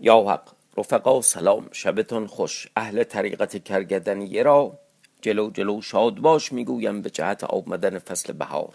یا 0.00 0.20
حق. 0.20 0.48
رفقا 0.76 1.22
سلام. 1.22 1.68
شبتان 1.72 2.26
خوش. 2.26 2.68
اهل 2.76 3.04
طریقت 3.04 3.64
کرگدنیه 3.64 4.42
را. 4.42 4.78
جلو 5.22 5.50
جلو 5.50 5.82
شاد 5.82 6.14
باش 6.14 6.52
می‌گویم 6.52 7.02
به 7.02 7.10
جهت 7.10 7.44
آمدن 7.44 7.98
فصل 7.98 8.32
بهار. 8.32 8.74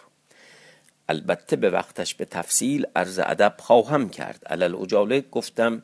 البته 1.10 1.56
به 1.56 1.70
وقتش 1.70 2.16
به 2.16 2.26
تفصیل 2.26 2.86
عرض 2.96 3.20
ادب 3.20 3.54
خواهم 3.60 4.10
کرد. 4.10 4.44
علل 4.46 4.76
اجاله 4.76 5.22
گفتم 5.32 5.84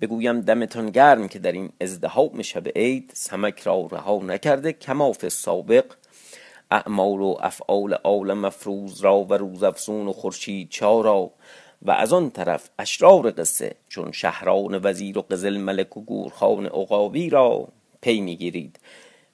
بگویم 0.00 0.40
دمتان 0.40 0.90
گرم 0.90 1.28
که 1.28 1.38
در 1.38 1.52
این 1.52 1.72
ازدهام 1.80 2.42
شب 2.42 2.68
عید 2.68 3.10
سمک 3.14 3.60
را 3.60 3.88
رها 3.92 4.18
نکرده 4.22 4.72
کماف 4.72 5.28
سابق. 5.28 5.84
اعمال 6.70 7.20
و 7.20 7.36
افعال 7.40 7.98
آل 8.02 8.32
مفروض 8.32 9.04
را 9.04 9.18
و 9.18 9.34
روزافزون 9.34 10.08
و 10.08 10.12
خورشید 10.12 10.68
چارا. 10.70 11.30
و 11.84 11.90
از 11.90 12.12
آن 12.12 12.30
طرف 12.30 12.68
اشرار 12.78 13.30
قصه 13.30 13.74
چون 13.88 14.12
شهران 14.12 14.80
وزیر 14.82 15.18
و 15.18 15.22
قزل 15.22 15.56
ملک 15.56 15.96
و 15.96 16.00
گورخان 16.00 16.66
عقابی 16.66 17.30
را 17.30 17.68
پی 18.00 18.20
می‌گیرید. 18.20 18.78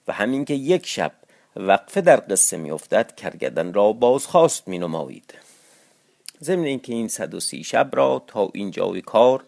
و 0.08 0.12
همین 0.12 0.44
که 0.44 0.54
یک 0.54 0.86
شب 0.86 1.12
وقفه 1.56 2.00
در 2.00 2.22
قصه 2.30 2.56
میافتد 2.56 3.14
کرگدن 3.14 3.72
را 3.72 3.92
بازخواست 3.92 4.68
می 4.68 4.78
نمایید 4.78 5.34
ضمن 6.42 6.64
اینکه 6.64 6.92
این 6.92 7.08
صد 7.08 7.34
و 7.34 7.40
سی 7.40 7.64
شب 7.64 7.90
را 7.92 8.22
تا 8.26 8.50
اینجای 8.54 9.00
کار 9.00 9.44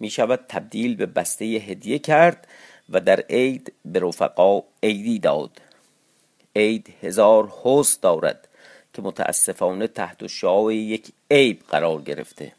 می 0.00 0.10
شود 0.10 0.40
تبدیل 0.48 0.96
به 0.96 1.06
بسته 1.06 1.44
هدیه 1.44 1.98
کرد 1.98 2.46
و 2.90 3.00
در 3.00 3.20
عید 3.20 3.72
به 3.84 4.00
رفقا 4.00 4.62
عیدی 4.82 5.18
داد. 5.18 5.60
عید 6.56 6.94
هزار 7.02 7.52
حس 7.62 8.00
دارد. 8.00 8.47
که 8.94 9.02
متاسفانه 9.02 9.86
تحت 9.86 10.26
شعاع 10.26 10.74
یک 10.74 11.12
عیب 11.30 11.60
قرار 11.68 12.02
گرفته. 12.02 12.52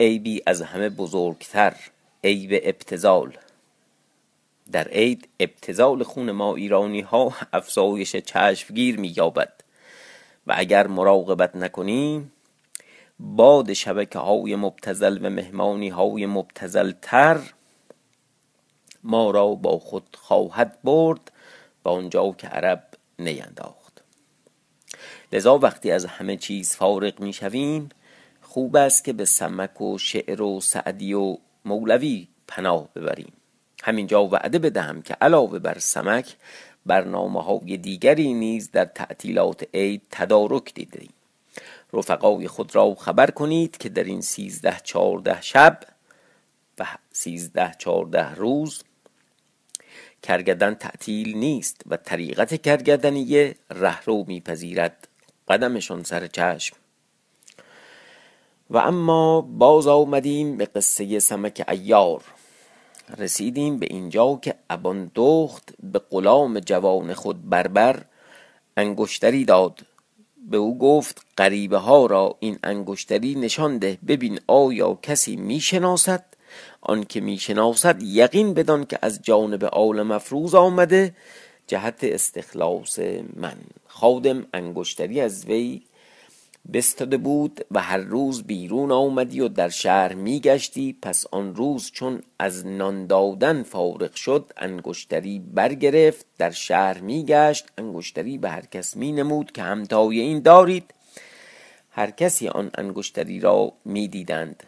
عیبی 0.00 0.42
از 0.46 0.62
همه 0.62 0.88
بزرگتر 0.88 1.76
عیب 2.24 2.60
ابتزال 2.64 3.36
در 4.72 4.88
عید 4.88 5.28
ابتزال 5.40 6.02
خون 6.02 6.30
ما 6.30 6.56
ایرانی 6.56 7.00
ها 7.00 7.34
افزایش 7.52 8.16
چشمگیر 8.16 9.00
می 9.00 9.14
یابد 9.16 9.52
و 10.46 10.54
اگر 10.56 10.86
مراقبت 10.86 11.56
نکنیم 11.56 12.32
باد 13.20 13.72
شبکه 13.72 14.18
های 14.18 14.56
مبتزل 14.56 15.18
و 15.22 15.30
مهمانی 15.30 15.88
های 15.88 16.26
مبتزل 16.26 16.92
تر 17.02 17.40
ما 19.02 19.30
را 19.30 19.54
با 19.54 19.78
خود 19.78 20.16
خواهد 20.20 20.78
برد 20.84 21.32
به 21.84 21.90
آنجا 21.90 22.34
که 22.38 22.46
عرب 22.46 22.84
نینداخت. 23.18 23.79
لذا 25.32 25.58
وقتی 25.58 25.90
از 25.90 26.04
همه 26.04 26.36
چیز 26.36 26.76
فارغ 26.76 27.20
می 27.20 27.32
شویم 27.32 27.88
خوب 28.42 28.76
است 28.76 29.04
که 29.04 29.12
به 29.12 29.24
سمک 29.24 29.80
و 29.80 29.98
شعر 29.98 30.42
و 30.42 30.60
سعدی 30.60 31.14
و 31.14 31.36
مولوی 31.64 32.28
پناه 32.48 32.88
ببریم. 32.96 33.32
همینجا 33.82 34.26
وعده 34.26 34.58
بدهم 34.58 35.02
که 35.02 35.14
علاوه 35.20 35.58
بر 35.58 35.78
سمک 35.78 36.36
برنامه 36.86 37.42
های 37.42 37.76
دیگری 37.76 38.34
نیز 38.34 38.70
در 38.70 38.84
تعطیلات 38.84 39.68
عید 39.74 40.02
تدارک 40.10 40.74
دیدیم 40.74 41.12
رفقای 41.92 42.48
خود 42.48 42.74
را 42.74 42.94
خبر 42.94 43.30
کنید 43.30 43.76
که 43.76 43.88
در 43.88 44.04
این 44.04 44.20
سیزده 44.20 44.76
چارده 44.84 45.40
شب 45.40 45.80
و 46.78 46.86
سیزده 47.12 47.72
چارده 47.78 48.34
روز 48.34 48.82
کرگدن 50.22 50.74
تعطیل 50.74 51.36
نیست 51.36 51.82
و 51.86 51.96
طریقت 51.96 52.62
کرگدنیه 52.62 53.56
رهرو 53.70 54.24
میپذیرد. 54.28 55.08
قدمشان 55.50 56.02
سر 56.02 56.26
چشم. 56.26 56.76
و 58.70 58.78
اما 58.78 59.40
باز 59.40 59.86
آمدیم 59.86 60.56
به 60.56 60.64
قصه 60.64 61.18
سمک 61.18 61.64
ایار 61.68 62.22
رسیدیم 63.18 63.78
به 63.78 63.86
اینجا 63.90 64.38
که 64.42 64.54
ابان 64.70 65.10
دخت 65.14 65.74
به 65.82 65.98
غلام 65.98 66.60
جوان 66.60 67.14
خود 67.14 67.48
بربر 67.48 68.02
انگشتری 68.76 69.44
داد. 69.44 69.80
به 70.50 70.56
او 70.56 70.78
گفت 70.78 71.26
غریبه 71.38 71.78
ها 71.78 72.06
را 72.06 72.36
این 72.40 72.58
انگشتری 72.64 73.34
نشان 73.34 73.78
ده 73.78 73.98
ببین 74.08 74.40
آیا 74.46 74.98
کسی 75.02 75.36
می‌شناسد. 75.36 76.24
آنکه 76.80 77.20
می‌شناسد 77.20 78.02
یقین 78.02 78.54
بدان 78.54 78.86
که 78.86 78.98
از 79.02 79.22
جانب 79.22 79.64
آل 79.64 80.02
مفروض 80.02 80.54
آمده 80.54 81.14
جهت 81.70 81.98
استخلاص 82.02 82.98
من. 83.36 83.56
خادم 83.86 84.46
انگشتری 84.54 85.20
از 85.20 85.44
وی 85.44 85.82
بستده 86.72 87.16
بود 87.16 87.60
و 87.70 87.80
هر 87.80 87.98
روز 87.98 88.42
بیرون 88.42 88.92
آمدی 88.92 89.40
و 89.40 89.48
در 89.48 89.68
شهر 89.68 90.14
میگشتی. 90.14 90.96
پس 91.02 91.26
آن 91.30 91.54
روز 91.54 91.90
چون 91.90 92.22
از 92.38 92.66
نان 92.66 93.06
دادن 93.06 93.62
فارغ 93.62 94.14
شد 94.14 94.52
انگشتری 94.56 95.38
برگرفت 95.38 96.26
در 96.38 96.50
شهر 96.50 97.00
میگشت. 97.00 97.66
انگشتری 97.78 98.38
به 98.38 98.50
هر 98.50 98.66
کس 98.66 98.96
می 98.96 99.12
نمود 99.12 99.52
که 99.52 99.62
همتای 99.62 100.20
این 100.20 100.40
دارید. 100.40 100.94
هر 101.90 102.10
کسی 102.10 102.48
آن 102.48 102.70
انگشتری 102.74 103.40
را 103.40 103.72
می‌دیدند 103.84 104.62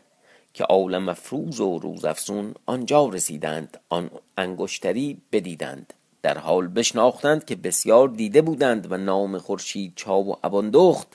که 0.54 0.64
آل 0.64 0.98
مفروض 0.98 1.60
و 1.60 1.78
روزافزون 1.78 2.54
آنجا 2.66 3.08
رسیدند. 3.08 3.80
آن 3.88 4.10
انگشتری 4.36 5.22
بدیدند. 5.32 5.94
در 6.22 6.38
حال 6.38 6.68
بشناختند 6.68 7.44
که 7.44 7.56
بسیار 7.56 8.08
دیده 8.08 8.42
بودند 8.42 8.92
و 8.92 8.96
نام 8.96 9.38
خورشید 9.38 9.92
چاو 9.96 10.32
و 10.32 10.36
اباندخت 10.44 11.08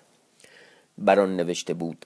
بر 0.97 1.19
آن 1.19 1.35
نوشته 1.35 1.73
بود. 1.73 2.05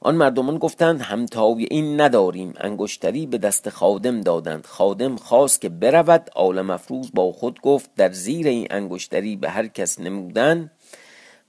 آن 0.00 0.14
مردمان 0.14 0.58
گفتند 0.58 1.00
همتای 1.00 1.66
این 1.70 2.00
نداریم. 2.00 2.54
انگشتری 2.56 3.26
به 3.26 3.38
دست 3.38 3.68
خادم 3.68 4.20
دادند. 4.20 4.66
خادم 4.66 5.16
خواست 5.16 5.60
که 5.60 5.68
برود. 5.68 6.30
آل 6.34 6.62
مفروض 6.62 7.10
با 7.14 7.32
خود 7.32 7.60
گفت 7.60 7.90
در 7.96 8.12
زیر 8.12 8.46
این 8.46 8.66
انگشتری 8.70 9.36
به 9.36 9.50
هر 9.50 9.66
کس 9.66 10.00
نمودن 10.00 10.70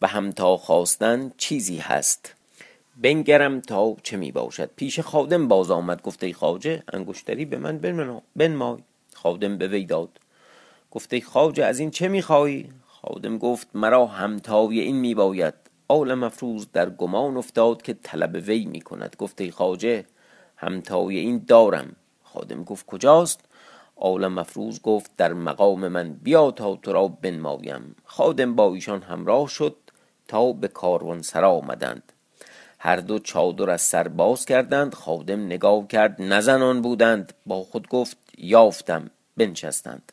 و 0.02 0.08
همتا 0.08 0.58
خواستن 0.58 1.32
چیزی 1.38 1.78
هست. 1.78 2.36
بنگرم 2.98 3.62
تا 3.62 3.96
چه 4.04 4.18
می 4.18 4.32
باشد 4.32 4.70
پیش 4.76 5.00
خادم 5.00 5.48
باز 5.48 5.72
آمد 5.72 6.02
گفته 6.02 6.34
خواجه 6.34 6.84
انگشتری 6.94 7.46
به 7.46 7.58
من 7.58 7.78
بنمای. 8.36 8.78
خادم 9.24 9.58
به 9.58 9.68
وی 9.68 9.86
داد. 9.86 10.10
گفته 10.92 11.22
خواجه 11.22 11.66
از 11.66 11.80
این 11.80 11.92
چه 11.92 12.08
می‌خواهی؟ 12.08 12.70
خادم 12.88 13.38
گفت 13.38 13.68
مرا 13.74 14.06
همتای 14.06 14.80
این 14.80 14.96
می 14.96 15.16
باید 15.16 15.54
آل 15.88 16.14
مفروض 16.14 16.66
در 16.74 16.90
گمان 16.90 17.38
افتاد 17.38 17.82
که 17.82 17.94
طلب 17.94 18.36
وی 18.48 18.66
می 18.66 18.82
کند 18.82 19.16
گفته 19.20 19.52
خواجه 19.52 20.06
همتای 20.58 21.18
این 21.18 21.44
دارم. 21.48 21.96
خادم 22.24 22.64
گفت 22.64 22.86
کجاست؟ 22.86 23.40
آل 23.96 24.28
مفروض 24.28 24.82
گفت 24.82 25.12
در 25.18 25.34
مقام 25.34 25.88
من 25.88 26.14
بیا 26.14 26.52
تا 26.52 26.76
تو 26.76 26.94
را 26.94 27.08
بنمایم. 27.08 27.96
خادم 28.06 28.56
با 28.56 28.74
ایشان 28.74 29.02
همراه 29.02 29.48
شد 29.48 29.76
تا 30.28 30.52
به 30.52 30.68
کاروان 30.68 31.22
سرا 31.22 31.52
آمدند. 31.52 32.14
هر 32.80 32.96
دو 32.96 33.20
چادر 33.20 33.70
از 33.70 33.82
سر 33.82 34.08
باز 34.08 34.46
کردند. 34.46 34.94
خادم 34.94 35.46
نگاه 35.46 35.88
کرد 35.88 36.22
نزنان 36.22 36.82
بودند. 36.82 37.34
با 37.46 37.64
خود 37.64 37.88
گفت 37.88 38.18
یافتم 38.42 39.12
بنشستند. 39.38 40.12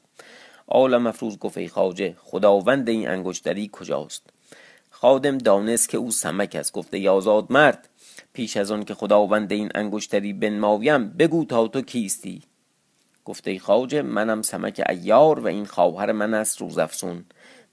آل 0.67 0.97
مفروض 0.97 1.39
گفت 1.39 1.59
ای 1.59 1.69
خواجه 1.69 2.17
خداوند 2.23 2.89
این 2.89 3.09
انگشتری 3.09 3.71
کجاست؟ 3.73 4.23
خادم 4.91 5.39
دانست 5.39 5.89
که 5.89 5.99
او 5.99 6.11
سمک 6.11 6.55
است. 6.55 6.73
گفته 6.73 6.99
یازاد 6.99 7.47
مرد 7.53 7.89
پیش 8.33 8.57
از 8.57 8.71
آن 8.71 8.85
که 8.85 8.95
خداوند 8.95 9.53
این 9.53 9.69
انگشتری 9.75 10.33
بنمایم 10.33 11.09
بگو 11.09 11.45
تا 11.45 11.69
تو 11.69 11.83
کیستی. 11.83 12.43
گفته 13.25 13.51
ای 13.51 13.59
خواجه 13.59 14.03
منم 14.03 14.43
سمک 14.43 14.83
ایار 14.89 15.41
و 15.41 15.47
این 15.47 15.67
خواهر 15.67 16.13
من 16.13 16.35
است 16.35 16.61
روزافسون 16.61 17.25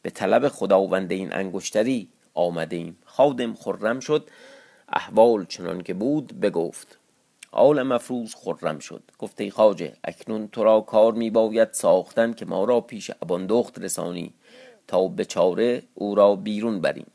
به 0.01 0.09
طلب 0.09 0.47
خداوند 0.47 1.11
این 1.11 1.33
انگشتری 1.33 2.07
آمده 2.33 2.75
ایم 2.75 2.97
خادم 3.05 3.53
خرم 3.53 3.99
شد 3.99 4.29
احوال 4.89 5.45
چنان 5.45 5.83
که 5.83 5.93
بود 5.93 6.39
بگفت. 6.39 6.97
آل 7.55 7.83
مفروض 7.83 8.35
خرم 8.35 8.79
شد. 8.79 9.03
گفته 9.19 9.43
ای 9.43 9.51
خواجه 9.51 9.93
اکنون 10.03 10.47
تو 10.47 10.63
را 10.63 10.81
کار 10.81 11.13
می 11.13 11.29
باید 11.29 11.71
ساختن 11.71 12.33
که 12.33 12.45
ما 12.45 12.63
را 12.63 12.81
پیش 12.81 13.11
اباندخت 13.21 13.79
رسانی. 13.79 14.33
تا 14.87 15.07
به 15.07 15.25
چاره 15.25 15.83
او 15.93 16.15
را 16.15 16.35
بیرون 16.35 16.81
بریم. 16.81 17.07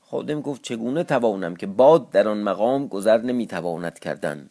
خادم 0.00 0.40
گفت 0.40 0.62
چگونه 0.62 1.04
توانم 1.04 1.56
که 1.56 1.66
باد 1.66 2.10
در 2.10 2.28
آن 2.28 2.38
مقام 2.38 2.86
گذر 2.86 3.18
نمی 3.18 3.46
تواند 3.46 3.98
کردن؟ 3.98 4.50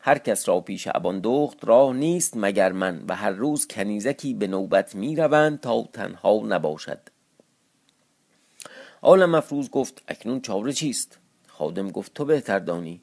هر 0.00 0.18
کس 0.18 0.48
را 0.48 0.60
پیش 0.60 0.88
اباندخت 0.94 1.64
راه 1.64 1.92
نیست 1.92 2.36
مگر 2.36 2.72
من 2.72 3.04
و 3.08 3.16
هر 3.16 3.30
روز 3.30 3.66
کنیزکی 3.66 4.34
به 4.34 4.46
نوبت 4.46 4.94
می 4.94 5.16
روند 5.16 5.60
تا 5.60 5.88
تنها 5.92 6.42
نباشد. 6.46 6.98
آل 9.02 9.26
مفروض 9.26 9.70
گفت 9.70 10.02
اکنون 10.08 10.40
چاره 10.40 10.72
چیست؟ 10.72 11.18
خادم 11.46 11.90
گفت 11.90 12.14
تو 12.14 12.24
بهتر 12.24 12.58
دانی. 12.58 13.00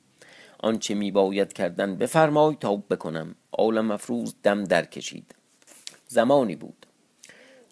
آنچه 0.60 0.94
می 0.94 1.12
باید 1.12 1.54
کردن 1.54 1.96
بفرمای 1.96 2.58
تا 2.60 2.76
بکنم. 2.76 3.36
آل 3.52 3.82
مفروض 3.82 4.34
دم 4.44 4.64
در 4.64 4.86
کشید 4.86 5.36
زمانی 6.08 6.56
بود. 6.56 6.86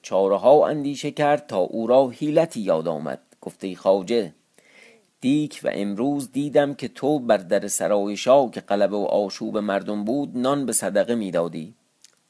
چاره 0.02 0.38
ها 0.38 0.68
اندیشه 0.68 1.12
کرد 1.12 1.48
تا 1.48 1.58
او 1.58 1.88
را 1.88 2.10
حیلتی 2.10 2.62
یاد 2.62 2.88
آمد. 2.88 3.22
گفته 3.42 3.76
خواجه 3.76 4.34
دیک 5.22 5.62
و 5.64 5.70
امروز 5.74 6.32
دیدم 6.32 6.74
که 6.74 6.88
تو 6.88 7.20
بر 7.20 7.38
در 7.38 7.68
سرای 7.68 8.18
شاه 8.18 8.52
که 8.52 8.62
قلبه 8.62 8.98
و 8.98 9.00
آشوب 9.00 9.58
مردم 9.58 10.04
بود 10.04 10.38
نان 10.38 10.66
به 10.66 10.74
صدقه 10.74 11.16
می‌دادی. 11.16 11.74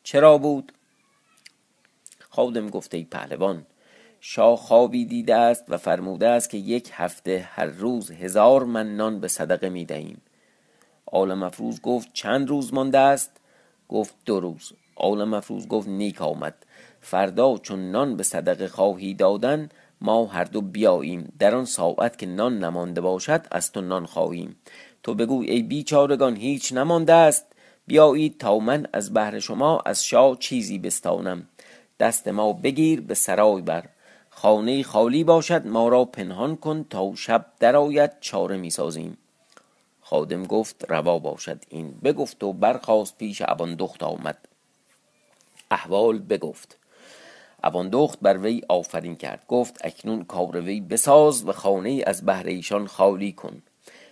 چرا 0.03 0.37
بود؟ 0.37 0.71
خادم 2.29 2.69
گفته 2.69 3.03
پهلوان 3.03 3.65
شاه 4.21 4.57
خوابی 4.57 5.05
دیده 5.05 5.35
است 5.35 5.63
و 5.69 5.77
فرموده 5.77 6.27
است 6.27 6.49
که 6.49 6.57
یک 6.57 6.89
هفته 6.93 7.49
هر 7.51 7.65
روز 7.65 8.11
هزار 8.11 8.63
من 8.63 8.95
نان 8.95 9.19
به 9.19 9.27
صدقه 9.27 9.69
می 9.69 9.85
دهیم 9.85 10.21
آل 11.11 11.33
مفروض 11.33 11.81
گفت 11.81 12.09
چند 12.13 12.49
روز 12.49 12.73
مانده 12.73 12.99
است؟ 12.99 13.31
گفت 13.89 14.15
دو 14.25 14.39
روز. 14.39 14.73
آل 14.95 15.23
مفروض 15.23 15.67
گفت 15.67 15.87
نیک 15.87 16.21
آمد. 16.21 16.55
فردا 17.01 17.57
چون 17.57 17.91
نان 17.91 18.17
به 18.17 18.23
صدقه 18.23 18.67
خواهی 18.67 19.13
دادن 19.13 19.69
ما 20.01 20.25
هر 20.25 20.43
دو 20.43 20.61
بیاییم. 20.61 21.33
در 21.39 21.55
آن 21.55 21.65
ساعت 21.65 22.17
که 22.17 22.25
نان 22.25 22.59
نمانده 22.59 23.01
باشد 23.01 23.47
از 23.51 23.71
تو 23.71 23.81
نان 23.81 24.05
خواهیم. 24.05 24.55
تو 25.03 25.13
بگوی 25.13 25.49
ای 25.49 25.63
بیچارگان 25.63 26.35
هیچ 26.35 26.73
نمانده 26.73 27.13
است؟ 27.13 27.45
بیایید 27.87 28.37
تا 28.37 28.59
من 28.59 28.87
از 28.93 29.13
بهر 29.13 29.39
شما 29.39 29.79
از 29.85 30.05
شاه 30.05 30.37
چیزی 30.39 30.79
بستانم. 30.79 31.47
دست 31.99 32.27
ما 32.27 32.53
بگیر 32.53 33.01
به 33.01 33.13
سرای 33.13 33.61
بر. 33.61 33.89
خانه 34.29 34.83
خالی 34.83 35.23
باشد 35.23 35.67
ما 35.67 35.87
را 35.87 36.05
پنهان 36.05 36.55
کن 36.55 36.85
تا 36.89 37.15
شب 37.15 37.45
درآید 37.59 38.11
چاره 38.19 38.57
می‌سازیم. 38.57 39.17
خادم 40.07 40.43
گفت 40.43 40.85
روا 40.89 41.19
باشد 41.19 41.57
این. 41.69 41.91
بگفت 42.03 42.43
و 42.43 42.53
برخواست 42.53 43.17
پیش 43.17 43.41
ابان 43.45 43.75
دخت 43.75 44.03
آمد. 44.03 44.37
احوال 45.71 46.19
بگفت. 46.19 46.77
ابان 47.63 47.89
دخت 47.89 48.19
بر 48.21 48.37
وی 48.37 48.61
آفرین 48.69 49.15
کرد. 49.15 49.45
گفت 49.47 49.77
اکنون 49.81 50.23
کار 50.23 50.61
وی 50.61 50.81
بساز 50.81 51.47
و 51.47 51.51
خانه 51.51 52.03
از 52.07 52.25
بهر 52.25 52.45
ایشان 52.45 52.87
خالی 52.87 53.31
کن. 53.31 53.61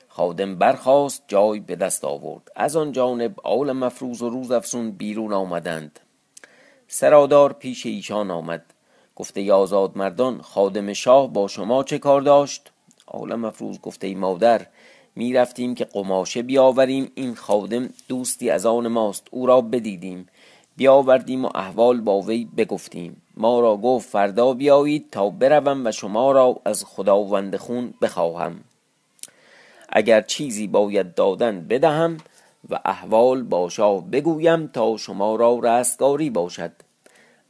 خادم 0.08 0.56
برخواست 0.56 1.24
جای 1.28 1.60
به 1.60 1.76
دست 1.76 2.06
آورد. 2.06 2.52
از 2.56 2.76
آن 2.76 2.92
جانب 2.92 3.40
آل 3.44 3.72
مفروز 3.72 4.22
و 4.22 4.30
روز 4.30 4.52
افسون 4.52 4.92
بیرون 4.92 5.34
آمدند. 5.34 6.00
سرادار 6.88 7.54
پیش 7.54 7.86
ایشان 7.86 8.32
آمد. 8.32 8.66
گفته 9.16 9.40
ای 9.42 9.52
آزاد 9.52 9.98
مردان 9.98 10.42
خادم 10.42 10.94
شاه 10.94 11.34
با 11.34 11.48
شما 11.48 11.84
چه 11.84 12.00
کار 12.00 12.22
داشت؟ 12.22 12.72
آل 13.06 13.36
مفروز 13.36 13.82
گفته 13.82 14.08
ای 14.08 14.16
مادر 14.16 14.68
می 15.16 15.34
رفتیم 15.34 15.76
که 15.76 15.86
قماشه 15.86 16.42
بیاوریم. 16.42 17.12
این 17.16 17.36
خادم 17.36 17.90
دوستی 18.08 18.50
از 18.50 18.66
آن 18.66 18.88
ماست. 18.88 19.28
او 19.32 19.46
را 19.46 19.62
بدیدیم. 19.62 20.28
بیاوردیم 20.78 21.46
و 21.46 21.50
احوال 21.56 22.02
با 22.02 22.22
وی 22.22 22.48
بگفتیم. 22.58 23.22
ما 23.38 23.60
را 23.60 23.78
گفت 23.78 24.10
فردا 24.10 24.54
بیایید 24.54 25.10
تا 25.12 25.30
بروم 25.30 25.86
و 25.86 25.92
شما 25.92 26.32
را 26.32 26.62
از 26.66 26.86
خداوند 26.86 27.56
خون 27.58 27.94
بخواهم. 28.02 28.60
اگر 29.90 30.22
چیزی 30.22 30.68
باید 30.68 31.16
دادن 31.16 31.68
بدهم 31.68 32.18
و 32.70 32.80
احوال 32.86 33.44
با 33.44 33.70
شاه 33.70 34.04
بگویم 34.12 34.68
تا 34.68 34.98
شما 34.98 35.36
را 35.36 35.60
رستگاری 35.64 36.30
باشد. 36.30 36.72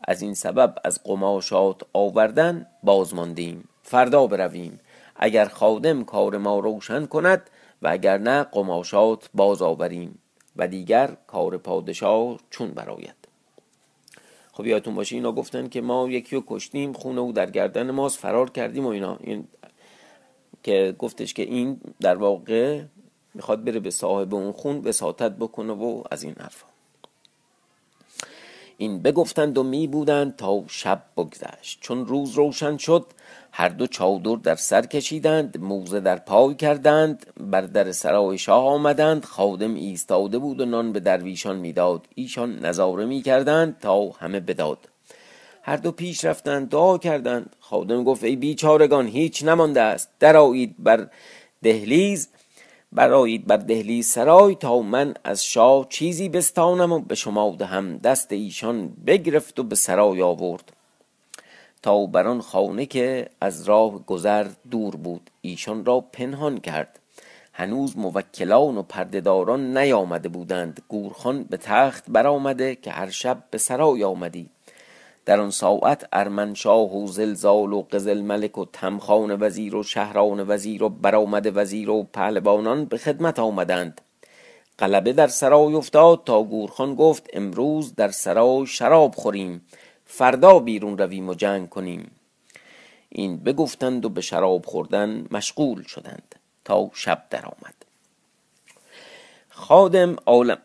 از 0.08 0.22
این 0.22 0.34
سبب 0.34 0.76
از 0.84 1.04
قماشات 1.04 1.82
آوردن 1.94 2.66
باز 2.84 3.14
ماندیم 3.14 3.70
فردا 3.84 4.28
برویم. 4.28 4.80
اگر 5.16 5.46
خادم 5.46 6.04
کار 6.04 6.38
ما 6.38 6.60
روشن 6.60 7.06
کند 7.06 7.50
و 7.82 7.88
اگر 7.88 8.18
نه 8.18 8.44
قماشات 8.44 9.30
باز 9.34 9.62
آوریم 9.62 10.20
و 10.56 10.68
دیگر 10.68 11.18
کار 11.28 11.58
پادشاه 11.58 12.40
چون 12.50 12.72
براید 12.72 13.24
خب 14.54 14.66
یادتون 14.66 14.96
باشه 14.96 15.16
اینا 15.16 15.32
گفتن 15.32 15.70
که 15.70 15.82
ما 15.82 16.10
یکی 16.10 16.36
رو 16.36 16.44
کشتیم 16.48 16.94
خونه 16.94 17.22
او 17.22 17.32
در 17.32 17.50
گردن 17.50 17.92
ماست 17.92 18.20
فرار 18.20 18.50
کردیم 18.50 18.86
و 18.86 18.90
اینا. 18.90 19.18
این 19.22 19.48
که 20.64 20.96
گفتش 21.00 21.34
که 21.34 21.44
این 21.44 21.82
در 22.00 22.16
واقع 22.16 22.82
می‌خواد 23.34 23.64
بره 23.64 23.80
به 23.80 23.92
صاحب 23.92 24.36
اون 24.36 24.52
خون 24.52 24.78
وساطت 24.78 25.32
بکنه 25.32 25.74
و 25.74 26.04
از 26.12 26.24
این 26.24 26.36
حرفا. 26.40 26.66
این 28.78 29.02
بگفتند 29.02 29.58
و 29.58 29.64
می 29.64 29.88
بودند 29.88 30.36
تا 30.36 30.64
شب 30.68 31.04
بگذشت. 31.18 31.78
چون 31.82 32.06
روز 32.06 32.34
روشن 32.34 32.78
شد 32.78 33.06
هر 33.56 33.70
دو 33.70 33.88
چادر 33.88 34.36
در 34.36 34.56
سر 34.56 34.86
کشیدند 34.86 35.58
موزه 35.62 36.00
در 36.00 36.16
پای 36.16 36.56
کردند 36.56 37.26
بر 37.38 37.62
در 37.62 37.92
سرای 37.92 38.38
شاه 38.38 38.66
آمدند 38.66 39.26
خادم 39.26 39.74
ایستاده 39.76 40.38
بود 40.38 40.62
و 40.62 40.66
نان 40.66 40.94
به 40.94 41.00
درویشان 41.00 41.56
می‌داد. 41.58 42.08
ایشان 42.16 42.60
نظاره 42.66 43.06
می 43.06 43.22
کردند 43.22 43.80
تا 43.80 44.10
همه 44.10 44.40
بداد. 44.40 44.78
هر 45.62 45.78
دو 45.78 45.92
پیش 45.92 46.26
رفتند 46.26 46.70
دعا 46.70 46.98
کردند. 46.98 47.56
خادم 47.60 48.04
گفت 48.04 48.24
ای 48.24 48.36
بیچارگان 48.36 49.08
هیچ 49.08 49.44
نمانده 49.44 49.82
است. 49.82 50.10
درآیید 50.20 50.76
بر 50.80 51.08
دهلیز 51.64 52.30
برایید 52.92 53.48
بر 53.48 53.58
دهلیز 53.58 54.08
سرای 54.08 54.56
تا 54.56 54.80
من 54.80 55.14
از 55.24 55.46
شاه 55.46 55.88
چیزی 55.90 56.30
بستانم 56.30 56.92
و 56.92 57.00
به 57.00 57.16
شما 57.16 57.56
دهم. 57.60 57.98
دست 57.98 58.32
ایشان 58.32 58.90
بگرفت 59.08 59.60
و 59.60 59.64
به 59.64 59.76
سرای 59.76 60.22
آورد. 60.22 60.73
تا 61.84 62.06
بر 62.06 62.28
آن 62.28 62.42
خانه 62.42 62.86
که 62.86 63.30
از 63.42 63.64
راه 63.64 64.06
گذر 64.06 64.48
دور 64.72 64.96
بود 64.96 65.30
ایشان 65.42 65.86
را 65.86 66.00
پنهان 66.00 66.58
کرد. 66.58 67.00
هنوز 67.54 67.98
موکلان 67.98 68.78
و 68.78 68.84
پردهداران 68.84 69.78
نیامده 69.78 70.30
بودند. 70.30 70.82
گورخان 70.88 71.44
به 71.44 71.58
تخت 71.58 72.04
برآمده 72.08 72.76
که 72.76 72.92
هر 72.92 73.10
شب 73.10 73.44
به 73.52 73.58
سرای 73.58 74.04
آمدی. 74.04 74.50
در 75.26 75.40
آن 75.40 75.52
ساعت 75.52 76.08
ارمنشاه 76.14 76.98
و 76.98 77.08
زلزال 77.08 77.74
و 77.74 77.82
قزل 77.82 78.22
ملک 78.22 78.58
و 78.58 78.66
تمخان 78.74 79.38
وزیر 79.42 79.76
و 79.76 79.84
شهران 79.84 80.50
وزیر 80.50 80.84
و 80.84 80.90
برآمده 80.90 81.52
وزیر 81.52 81.90
و 81.90 82.04
پهلوانان 82.04 82.86
به 82.86 82.98
خدمت 82.98 83.40
آمدند. 83.40 84.02
قلبه 84.78 85.14
در 85.14 85.28
سرای 85.28 85.74
افتاد 85.74 86.22
تا 86.26 86.44
گورخان 86.44 86.96
گفت 86.96 87.30
امروز 87.34 87.96
در 87.96 88.12
سرای 88.12 88.66
شراب 88.66 89.16
خوریم. 89.16 89.62
فردا 90.16 90.60
بیرون 90.60 90.98
رویم 90.98 91.30
و 91.30 91.34
جنگ 91.34 91.70
کنیم. 91.70 92.12
این 93.10 93.38
بگفتند 93.38 94.06
و 94.06 94.10
به 94.10 94.22
شراب 94.22 94.66
خوردن 94.66 95.26
مشغول 95.32 95.84
شدند 95.84 96.36
تا 96.66 96.92
شب 96.94 97.24
درآمد. 97.30 97.74
خادم, 99.50 100.16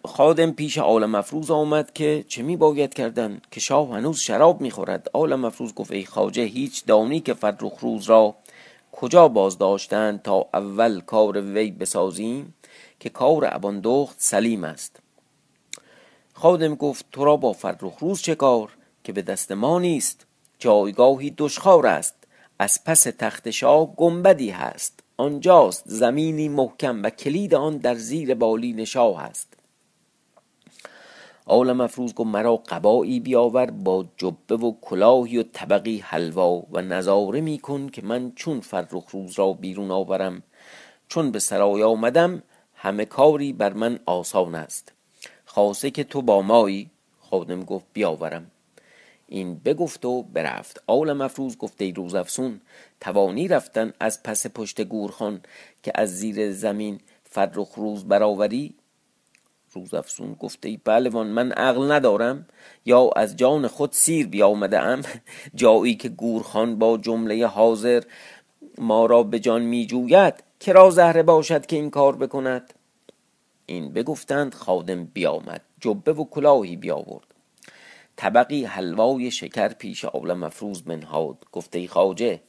خادم 0.05 0.53
پیش 0.53 0.79
عالم 0.79 1.15
افروز 1.15 1.51
آمد 1.51 1.93
که 1.93 2.25
چه 2.29 2.43
می 2.43 2.57
باید 2.57 2.95
کردن 2.95 3.41
که 3.51 3.61
شاه 3.61 3.91
هنوز 3.91 4.21
شراب 4.21 4.61
می 4.61 4.71
خورد 4.71 5.11
عالم 5.15 5.45
افروز 5.45 5.75
گفت 5.75 5.93
ای 5.93 6.05
خاجه 6.05 6.43
هیچ 6.43 6.87
دانی 6.87 7.21
که 7.21 7.35
فرخ 7.35 7.79
روز 7.81 8.05
را 8.05 8.35
کجا 8.93 9.29
باز 9.29 9.59
داشتند 9.59 10.23
تا 10.23 10.47
اول 10.55 11.01
کار 11.01 11.41
وی 11.41 11.71
بسازیم 11.71 12.55
که 13.01 13.09
کار 13.09 13.49
اباندخت 13.53 14.17
سلیم 14.19 14.65
است. 14.65 14.97
خادم 16.33 16.75
گفت 16.75 17.05
تو 17.13 17.25
را 17.25 17.37
با 17.37 17.53
فرخ 17.53 17.99
روز 17.99 18.23
چه 18.23 18.35
کار؟ 18.35 18.78
که 19.09 19.13
به 19.13 19.23
دست 19.23 19.53
ما 19.53 19.79
نیست. 19.79 20.27
جایگاهی 20.59 21.35
دشخار 21.39 21.87
است. 21.87 22.15
از 22.59 22.85
پس 22.85 23.03
تخت 23.03 23.51
شاه 23.51 23.97
گنبدی 23.97 24.51
هست. 24.51 25.01
آنجاست 25.17 25.83
زمینی 25.87 26.49
محکم 26.49 27.03
و 27.03 27.11
کلید 27.11 27.55
آن 27.55 27.77
در 27.77 27.95
زیر 27.95 28.35
بالین 28.35 28.85
شاه 28.85 29.23
است. 29.23 29.55
آل 31.47 31.73
مفروض 31.73 32.15
گفت 32.15 32.29
مرا 32.29 32.57
قبایی 32.57 33.21
بیاور 33.21 33.71
با 33.71 34.05
جبه 34.17 34.57
و 34.57 34.73
کلاهی 34.81 35.39
و 35.39 35.43
طبقی 35.43 35.99
حلوا 35.99 36.63
و 36.73 36.83
نظاره 36.83 37.41
می 37.41 37.59
کن 37.59 37.89
که 37.89 38.03
من 38.03 38.33
چون 38.37 38.61
فرخ 38.61 39.11
روز 39.11 39.39
را 39.39 39.53
بیرون 39.53 39.91
آورم. 39.91 40.43
چون 41.09 41.31
به 41.31 41.39
سرای 41.39 41.83
آمدم 41.83 42.43
همه 42.75 43.05
کاری 43.05 43.53
بر 43.53 43.73
من 43.73 43.99
آسان 44.07 44.55
است. 44.55 44.93
خاصه 45.45 45.91
که 45.91 46.05
تو 46.05 46.23
با 46.23 46.43
مایی 46.43 46.91
خادم 47.21 47.65
گفت 47.65 47.87
بیاورم. 47.93 48.51
این 49.29 49.55
بگفت 49.55 50.05
و 50.05 50.23
برفت. 50.23 50.83
آل 50.87 51.13
مفروض 51.13 51.57
گفته 51.57 51.85
ای 51.85 51.93
روز 51.93 52.15
افسون 52.15 52.61
توانی 53.01 53.49
رفتن 53.49 53.93
از 54.01 54.23
پس 54.23 54.47
پشت 54.47 54.83
گورخان 54.83 55.41
که 55.83 55.93
از 55.95 56.19
زیر 56.19 56.53
زمین 56.53 57.01
فرخ 57.25 57.75
روز 57.75 58.05
برآوری؟ 58.05 58.75
روز 59.73 59.95
افسون 59.95 60.35
گفته 60.35 60.69
ای 60.69 60.77
پهلوان 60.77 61.27
من 61.27 61.53
عقل 61.53 61.93
ندارم 61.93 62.47
یا 62.87 63.11
از 63.17 63.37
جان 63.37 63.67
خود 63.67 63.93
سیر 63.93 64.27
بیامده 64.27 64.79
ام 64.79 65.03
جایی 65.55 65.95
که 65.95 66.09
گورخان 66.09 66.79
با 66.79 66.99
جمله 66.99 67.47
حاضر 67.47 68.03
ما 68.79 69.07
را 69.07 69.23
به 69.23 69.41
جان 69.41 69.63
می 69.63 69.87
جوید 69.87 70.35
کرا 70.61 70.91
زهره 70.91 71.23
باشد 71.23 71.67
که 71.67 71.77
این 71.77 71.91
کار 71.91 72.17
بکند؟ 72.17 72.75
این 73.67 73.93
بگفتند 73.93 74.55
خادم 74.55 75.05
بیامد 75.05 75.61
جبه 75.81 76.13
و 76.13 76.25
کلاهی 76.25 76.77
بیاورد. 76.77 77.28
طبقی 78.21 78.65
حلوای 78.65 79.31
شکر 79.31 79.69
پیش 79.69 80.05
آل 80.05 80.33
مفروز 80.33 80.83
بنهاد. 80.83 81.45
گفته 81.53 81.87
خاجه 81.87 82.41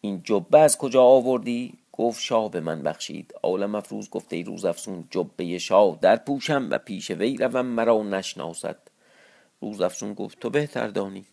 این 0.00 0.20
جبه 0.24 0.58
از 0.58 0.78
کجا 0.78 1.02
آوردی؟ 1.02 1.74
گفت 1.92 2.22
شاه 2.22 2.50
به 2.50 2.60
من 2.60 2.82
بخشید. 2.82 3.34
آل 3.42 3.66
مفروز 3.66 4.10
گفته 4.10 4.36
ای 4.36 4.42
روز 4.42 4.64
افسون 4.64 5.04
جبه 5.10 5.58
شاه 5.58 5.98
در 6.00 6.16
پوشم 6.16 6.68
و 6.70 6.78
پیش 6.78 7.10
وی 7.10 7.36
روم 7.36 7.66
مرا 7.66 8.02
نشناسد. 8.02 8.78
روز 9.60 9.80
افسون 9.80 10.14
گفت 10.14 10.40
تو 10.40 10.50
بهتر 10.50 10.88
دانی. 10.88 11.24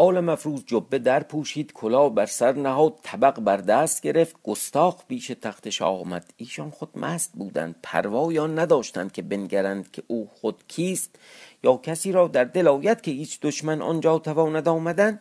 آل 0.00 0.20
مفروض 0.20 0.64
جبه 0.66 0.98
در 0.98 1.22
پوشید 1.22 1.72
کلا 1.72 2.08
بر 2.08 2.26
سر 2.26 2.52
نهاد 2.52 2.94
طبق 3.02 3.40
بر 3.40 3.56
دست 3.56 4.02
گرفت. 4.02 4.36
گستاخ 4.42 5.06
پیش 5.08 5.26
تخت 5.26 5.70
شاه 5.70 6.00
آمد. 6.00 6.32
ایشان 6.36 6.70
خود 6.70 6.98
مست 6.98 7.32
بودند. 7.32 7.74
پروا 7.82 8.46
نداشتند 8.46 9.12
که 9.12 9.22
بنگرند 9.22 9.90
که 9.90 10.02
او 10.06 10.28
خود 10.34 10.64
کیست 10.68 11.16
یا 11.62 11.76
کسی 11.76 12.12
را 12.12 12.28
در 12.28 12.44
دل 12.44 12.68
آید 12.68 13.00
که 13.00 13.10
هیچ 13.10 13.40
دشمن 13.40 13.82
آنجا 13.82 14.18
تواند 14.18 14.68
آمدن؟ 14.68 15.20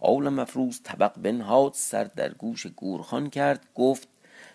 آل 0.00 0.28
مفروز 0.28 0.80
طبق 0.84 1.12
بنهاد 1.18 1.72
سر 1.74 2.04
در 2.04 2.32
گوش 2.32 2.66
گورخان 2.66 3.30
کرد. 3.30 3.66
گفت 3.74 4.08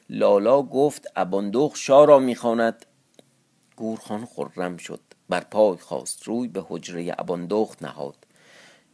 لالا 0.09 0.61
گفت 0.61 1.07
اباندخ 1.15 1.75
شاه 1.75 2.05
را 2.05 2.19
می‌خواند. 2.19 2.85
گورخان 3.75 4.25
خرم 4.25 4.77
شد. 4.77 5.01
بر 5.29 5.41
پای 5.41 5.77
خواست 5.77 6.23
روی 6.23 6.47
به 6.47 6.65
حجره 6.69 7.15
اباندخت 7.17 7.83
نهاد. 7.83 8.25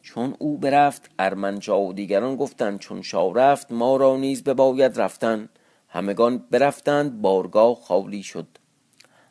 چون 0.06 0.36
او 0.40 0.58
برفت 0.58 1.10
ارمنشاه 1.20 1.82
و 1.82 1.94
دیگران 1.94 2.36
گفتند 2.36 2.80
چون 2.80 3.02
شاه 3.02 3.34
رفت 3.34 3.72
ما 3.72 3.98
را 3.98 4.18
نیز 4.18 4.44
بباید 4.44 5.02
رفتن. 5.02 5.50
همگان 5.88 6.38
برفتند 6.52 7.22
بارگاه 7.22 7.76
خالی 7.76 8.24
شد. 8.24 8.48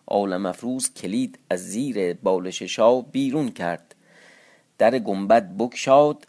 آل 0.06 0.36
مفروز 0.36 0.94
کلید 0.94 1.38
از 1.50 1.60
زیر 1.60 2.14
بالش 2.14 2.62
شاه 2.62 3.12
بیرون 3.12 3.48
کرد. 3.48 3.94
در 4.78 4.98
گنبد 4.98 5.56
بکشاد 5.58 6.26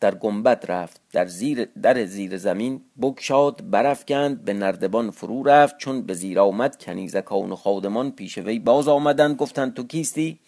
در 0.00 0.14
گنبد 0.14 0.64
رفت. 0.68 1.00
در 1.12 1.26
زیر 1.26 1.64
در 1.82 2.04
زیر 2.04 2.36
زمین 2.38 2.80
بکشاد 3.02 3.70
برافکند 3.70 4.44
به 4.44 4.52
نردبان 4.52 5.10
فرو 5.10 5.42
رفت. 5.42 5.78
چون 5.78 6.02
به 6.02 6.14
زیر 6.14 6.40
آمد 6.40 6.82
کنیزکان 6.82 7.52
و 7.52 7.56
خادمان 7.56 8.10
پیش 8.10 8.38
وی 8.38 8.58
باز 8.58 8.88
آمدند 8.88 9.36
گفتند 9.36 9.74
تو 9.74 9.86
کیستی؟ 9.86 10.38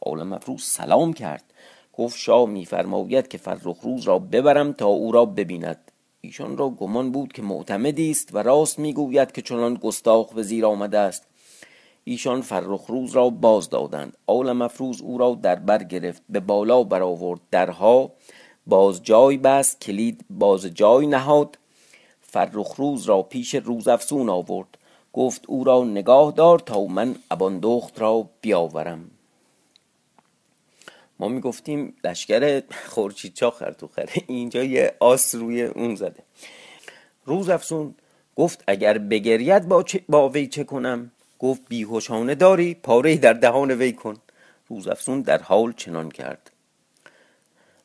آل 0.00 0.22
مفروز 0.22 0.62
سلام 0.62 1.12
کرد. 1.12 1.52
گفت 1.96 2.18
شاه 2.18 2.48
میفرماید 2.48 3.28
که 3.28 3.38
فرخ 3.38 3.80
روز 3.82 4.04
را 4.04 4.18
ببرم 4.18 4.72
تا 4.72 4.86
او 4.86 5.12
را 5.12 5.24
ببیند. 5.24 5.92
ایشان 6.20 6.56
را 6.56 6.70
گمان 6.70 7.12
بود 7.12 7.32
که 7.32 7.42
معتمدی 7.42 8.10
است 8.10 8.34
و 8.34 8.38
راست 8.38 8.78
می‌گوید 8.78 9.32
که 9.32 9.42
چنان 9.42 9.74
گستاخ 9.74 10.32
به 10.32 10.42
زیر 10.42 10.66
آمده 10.66 10.98
است. 10.98 11.26
ایشان 12.04 12.40
فرخ 12.40 12.86
روز 12.86 13.12
را 13.12 13.30
باز 13.30 13.70
دادند. 13.70 14.16
آل 14.26 14.52
مفروز 14.52 15.02
او 15.02 15.18
را 15.18 15.38
در 15.42 15.54
بر 15.54 15.82
گرفت 15.82 16.22
به 16.28 16.40
بالا 16.40 16.82
برآورد. 16.82 17.40
درها 17.50 18.12
باز 18.66 19.02
جای 19.02 19.36
بست 19.36 19.80
کلید 19.80 20.24
باز 20.30 20.66
جای 20.66 21.06
نهاد. 21.06 21.58
فرخ 22.20 22.74
روز 22.74 23.04
را 23.04 23.22
پیش 23.22 23.54
روز 23.54 23.88
افسون 23.88 24.28
آورد. 24.28 24.78
گفت 25.12 25.44
او 25.48 25.64
را 25.64 25.84
نگاه 25.84 26.32
دار 26.32 26.58
تا 26.58 26.84
من 26.84 27.14
اباندخت 27.30 28.00
را 28.00 28.28
بیاورم. 28.40 29.10
ما 31.18 31.28
می‌گفتیم 31.28 31.96
لشکر 32.04 32.60
تو 33.78 33.88
خره. 33.88 34.12
اینجا 34.26 34.64
یه 34.64 34.94
آس 35.00 35.34
روی 35.34 35.62
اون 35.62 35.94
زده. 35.94 36.22
روز 37.24 37.48
افسون 37.48 37.94
گفت 38.36 38.64
اگر 38.66 38.98
بگرید 38.98 39.68
با, 39.68 39.84
با 40.08 40.28
وی 40.28 40.46
چه 40.46 40.64
کنم؟ 40.64 41.10
گفت 41.38 41.62
بیهوشانه 41.68 42.34
داری 42.34 42.74
پاره 42.74 43.16
در 43.16 43.32
دهان 43.32 43.70
وی 43.70 43.92
کن. 43.92 44.16
روز 44.68 44.88
افسون 44.88 45.20
در 45.20 45.42
حال 45.42 45.72
چنان 45.72 46.10
کرد. 46.10 46.50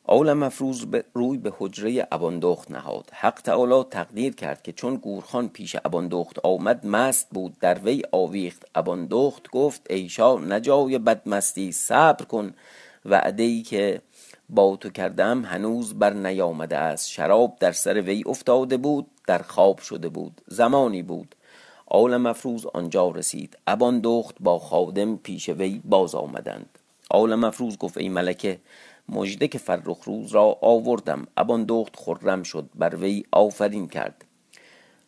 اول 0.08 0.32
مفروض 0.32 0.86
روی 1.14 1.38
به 1.38 1.52
حجره 1.58 2.08
اباندخت 2.12 2.70
نهاد. 2.70 3.10
حق 3.12 3.40
تعالی 3.42 3.84
تقدیر 3.90 4.34
کرد 4.34 4.62
که 4.62 4.72
چون 4.72 4.96
گورخان 4.96 5.48
پیش 5.48 5.76
اباندخت 5.84 6.38
آمد 6.38 6.86
مست 6.86 7.28
بود 7.30 7.56
در 7.60 7.78
وی 7.78 8.02
آویخت 8.12 8.66
اباندخت 8.74 9.50
گفت 9.50 9.86
ایشا 9.90 10.38
نجای 10.38 10.98
بدمستی 10.98 11.72
صبر 11.72 12.24
کن. 12.24 12.54
وعده 13.04 13.42
ای 13.42 13.62
که 13.62 14.02
با 14.48 14.76
تو 14.76 14.90
کردم 14.90 15.44
هنوز 15.44 15.94
بر 15.94 16.12
نیامده 16.12 16.78
است. 16.78 17.08
شراب 17.08 17.56
در 17.60 17.72
سر 17.72 18.00
وی 18.00 18.22
افتاده 18.26 18.76
بود 18.76 19.06
در 19.26 19.38
خواب 19.38 19.78
شده 19.78 20.08
بود. 20.08 20.40
زمانی 20.46 21.02
بود. 21.02 21.34
آل 21.86 22.16
مفروز 22.16 22.66
آنجا 22.66 23.10
رسید. 23.10 23.58
ابان 23.66 24.00
دخت 24.00 24.34
با 24.40 24.58
خادم 24.58 25.16
پیش 25.16 25.48
وی 25.48 25.80
باز 25.84 26.14
آمدند. 26.14 26.78
آل 27.10 27.34
مفروز 27.34 27.78
گفت 27.78 27.98
ای 27.98 28.08
ملکه 28.08 28.58
مژده 29.08 29.48
که 29.48 29.58
فرخ 29.58 29.98
روز 30.04 30.32
را 30.32 30.58
آوردم 30.60 31.26
ابان 31.36 31.64
دخت 31.64 31.96
خرم 31.96 32.42
شد 32.42 32.68
بر 32.74 32.96
وی 32.96 33.24
آفرین 33.32 33.88
کرد. 33.88 34.24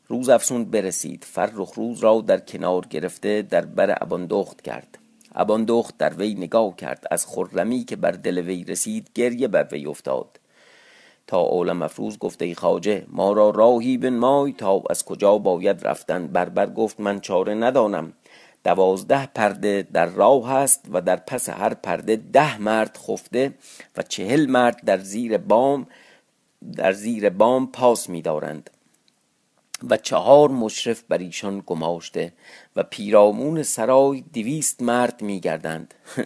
روز 0.09 0.29
افسون 0.29 0.65
برسید. 0.65 1.25
فرخ 1.25 1.73
روز 1.73 2.01
را 2.01 2.21
در 2.21 2.39
کنار 2.39 2.87
گرفته 2.87 3.43
در 3.43 3.65
بر 3.65 3.99
ابان 4.01 4.27
دخت 4.27 4.63
کرد. 4.63 4.99
ابان 5.35 5.64
دخت 5.64 5.99
در 5.99 6.14
وی 6.14 6.35
نگاه 6.35 6.76
کرد 6.76 7.07
از 7.11 7.26
خرمی 7.26 7.85
که 7.85 7.97
بر 7.97 8.11
دل 8.11 8.38
وی 8.38 8.64
رسید 8.64 9.11
گریه 9.14 9.49
بر 9.49 9.69
وی 9.73 9.87
افتاد. 9.87 10.41
تا 11.26 11.41
اول 11.41 11.73
مفروض 11.73 12.19
گفته 12.19 12.55
خاجه 12.55 13.07
ما 13.09 13.33
را 13.33 13.50
راهی 13.50 13.97
مای 13.97 14.53
تا 14.53 14.83
از 14.91 15.05
کجا 15.05 15.38
باید 15.38 15.87
رفتن؟ 15.87 16.26
بربر 16.26 16.67
گفت 16.67 17.00
من 17.00 17.21
چاره 17.21 17.55
ندانم. 17.55 18.12
دوازده 18.64 19.26
پرده 19.26 19.87
در 19.93 20.07
راه 20.07 20.49
هست 20.50 20.85
و 20.93 21.00
در 21.00 21.17
پس 21.17 21.49
هر 21.49 21.75
پرده 21.75 22.17
ده 22.17 22.59
مرد 22.59 22.99
خفته 23.09 23.55
و 23.97 24.03
چهل 24.03 24.47
مرد 24.47 24.85
در 24.85 24.99
زیر 24.99 25.38
بام 25.38 25.87
در 26.76 26.93
زیر 26.93 27.31
بام 27.31 27.67
پاس 27.67 28.09
می‌دارند. 28.09 28.71
و 29.90 29.97
چهار 29.97 30.49
مشرف 30.49 31.02
بر 31.09 31.19
ایشان 31.19 31.62
گماشته 31.66 32.33
و 32.76 32.83
پیرامون 32.83 33.62
سرای 33.62 34.25
دویست 34.35 34.83
مرد 34.83 35.23
میگردند 35.23 35.95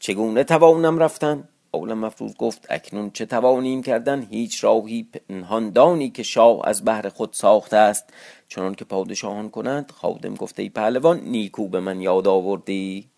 چگونه 0.00 0.44
توانم 0.44 0.98
رفتن؟ 0.98 1.48
اول 1.74 1.94
مفروض 1.94 2.34
گفت 2.36 2.66
اکنون 2.70 3.10
چه 3.10 3.26
توانیم 3.26 3.82
کردن؟ 3.82 4.26
هیچ 4.30 4.64
راهی 4.64 5.02
پنهاندانی 5.02 6.10
که 6.10 6.22
شاه 6.22 6.60
از 6.64 6.84
بهر 6.84 7.08
خود 7.08 7.32
ساخته 7.32 7.76
است. 7.76 8.04
چنان 8.48 8.74
که 8.74 8.84
پادشاهان 8.84 9.50
کنند 9.50 9.90
خادم 9.90 10.34
گفته 10.34 10.62
ای 10.62 10.68
پهلوان 10.68 11.20
نیکو 11.20 11.68
به 11.68 11.80
من 11.80 12.00
یاد 12.00 12.28
آوردی. 12.28 13.13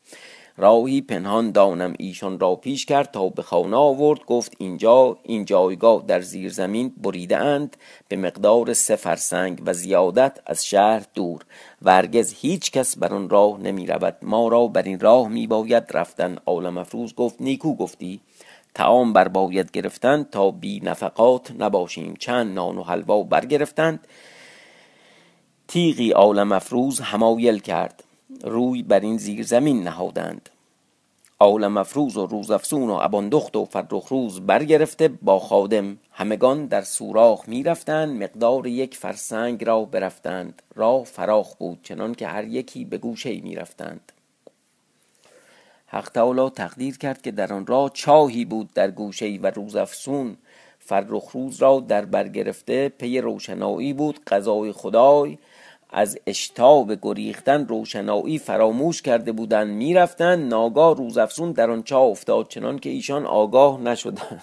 راهی 0.59 1.01
پنهان 1.01 1.51
دانم 1.51 1.95
ایشان 1.99 2.41
را 2.41 2.55
پیش 2.55 2.87
کرد 2.87 3.11
تا 3.11 3.29
به 3.29 3.43
خانه 3.43 3.77
آورد. 3.77 4.25
گفت 4.25 4.55
اینجا 4.59 5.19
این 5.23 5.45
جایگاه 5.45 6.05
در 6.09 6.21
زیر 6.21 6.53
زمین 6.53 6.93
بریده 7.03 7.37
اند. 7.37 7.77
به 8.09 8.17
مقدار 8.17 8.73
سه 8.73 8.97
فرسنگ 8.97 9.63
و 9.67 9.73
زیادت 9.73 10.41
از 10.47 10.67
شهر 10.67 11.03
دور. 11.15 11.43
و 11.83 11.93
هرگز 11.93 12.35
هیچ 12.41 12.71
کس 12.71 12.99
بر 12.99 13.15
آن 13.15 13.29
راه 13.29 13.61
نمی 13.61 13.87
رود. 13.87 14.17
ما 14.23 14.49
را 14.49 14.67
بر 14.67 14.83
این 14.83 15.01
راه 15.01 15.29
می 15.29 15.47
باید 15.47 15.85
رفتن. 15.95 16.37
عالم 16.47 16.79
افروز 16.79 17.15
گفت 17.15 17.41
نیکو 17.41 17.77
گفتی. 17.77 18.21
تعام 18.75 19.13
بر 19.13 19.29
باید 19.29 19.71
گرفتن 19.71 20.23
تا 20.23 20.51
بی 20.51 20.81
نفقات 20.81 21.53
نباشیم. 21.59 22.15
چند 22.19 22.55
نان 22.55 22.79
و 22.79 22.83
حلوا 22.83 23.23
برگرفتند. 23.23 24.07
تیغی 25.69 26.11
عالم 26.11 26.53
افروز 26.53 27.01
همایل 27.01 27.59
کرد. 27.59 28.06
روی 28.43 28.83
بر 28.83 29.01
این 29.01 29.17
زیر 29.19 29.43
زمین 29.43 29.83
نهادند. 29.83 30.49
عالم 31.41 31.77
افروز 31.77 32.17
و 32.17 32.27
روزافزون 32.27 32.91
و 32.91 32.99
اباندخت 33.03 33.57
و 33.57 33.65
فرخ 33.65 34.07
روز 34.09 34.41
برگرفته 34.41 35.09
با 35.09 35.39
خادم. 35.39 35.99
همگان 36.13 36.67
در 36.67 36.83
سوراخ 36.83 37.49
می‌رفتند 37.49 38.23
مقدار 38.23 38.67
یک 38.67 38.97
فرسنگ 38.97 39.65
را 39.65 39.85
برفتند. 39.85 40.63
راه 40.75 41.05
فراخ 41.05 41.55
بود 41.55 41.79
چنان 41.83 42.15
که 42.15 42.27
هر 42.27 42.45
یکی 42.45 42.85
به 42.85 42.99
گوشه 42.99 43.41
می‌رفتند. 43.41 44.13
حق 45.87 46.09
تعالی 46.09 46.51
تقدیر 46.51 46.99
کرد 46.99 47.23
که 47.23 47.31
در 47.31 47.53
آن 47.53 47.67
راه 47.67 47.91
چاهی 47.95 48.45
بود 48.45 48.71
در 48.75 48.91
گوشه 48.91 49.39
و 49.43 49.47
روزافسون 49.47 50.37
فرخ 50.79 51.31
روز 51.33 51.63
را 51.63 51.81
در 51.81 52.05
برگرفته 52.05 52.89
پی 52.89 53.21
روشنایی 53.21 53.93
بود 53.93 54.21
قضای 54.27 54.73
خدای. 54.73 55.39
از 55.91 56.19
اشتاب 56.27 56.99
گریختن 57.03 57.67
روشنایی 57.67 58.39
فراموش 58.39 59.03
کرده 59.03 59.33
بودند. 59.33 59.69
می‌رفتند 59.69 60.49
ناگاه 60.49 60.97
روزافسون 60.97 61.53
در 61.53 61.71
آن 61.71 61.83
چاه 61.83 62.03
افتاد 62.03 62.49
چنان 62.49 62.79
که 62.79 62.91
ایشان 62.91 63.27
آگاه 63.27 63.81
نشدند. 63.81 64.43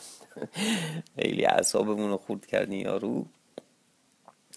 خیلی 1.19 1.45
اعصابمون 1.45 2.09
رو 2.09 2.17
خورد 2.17 2.45
کردین 2.45 2.79
یارو. 2.79 3.25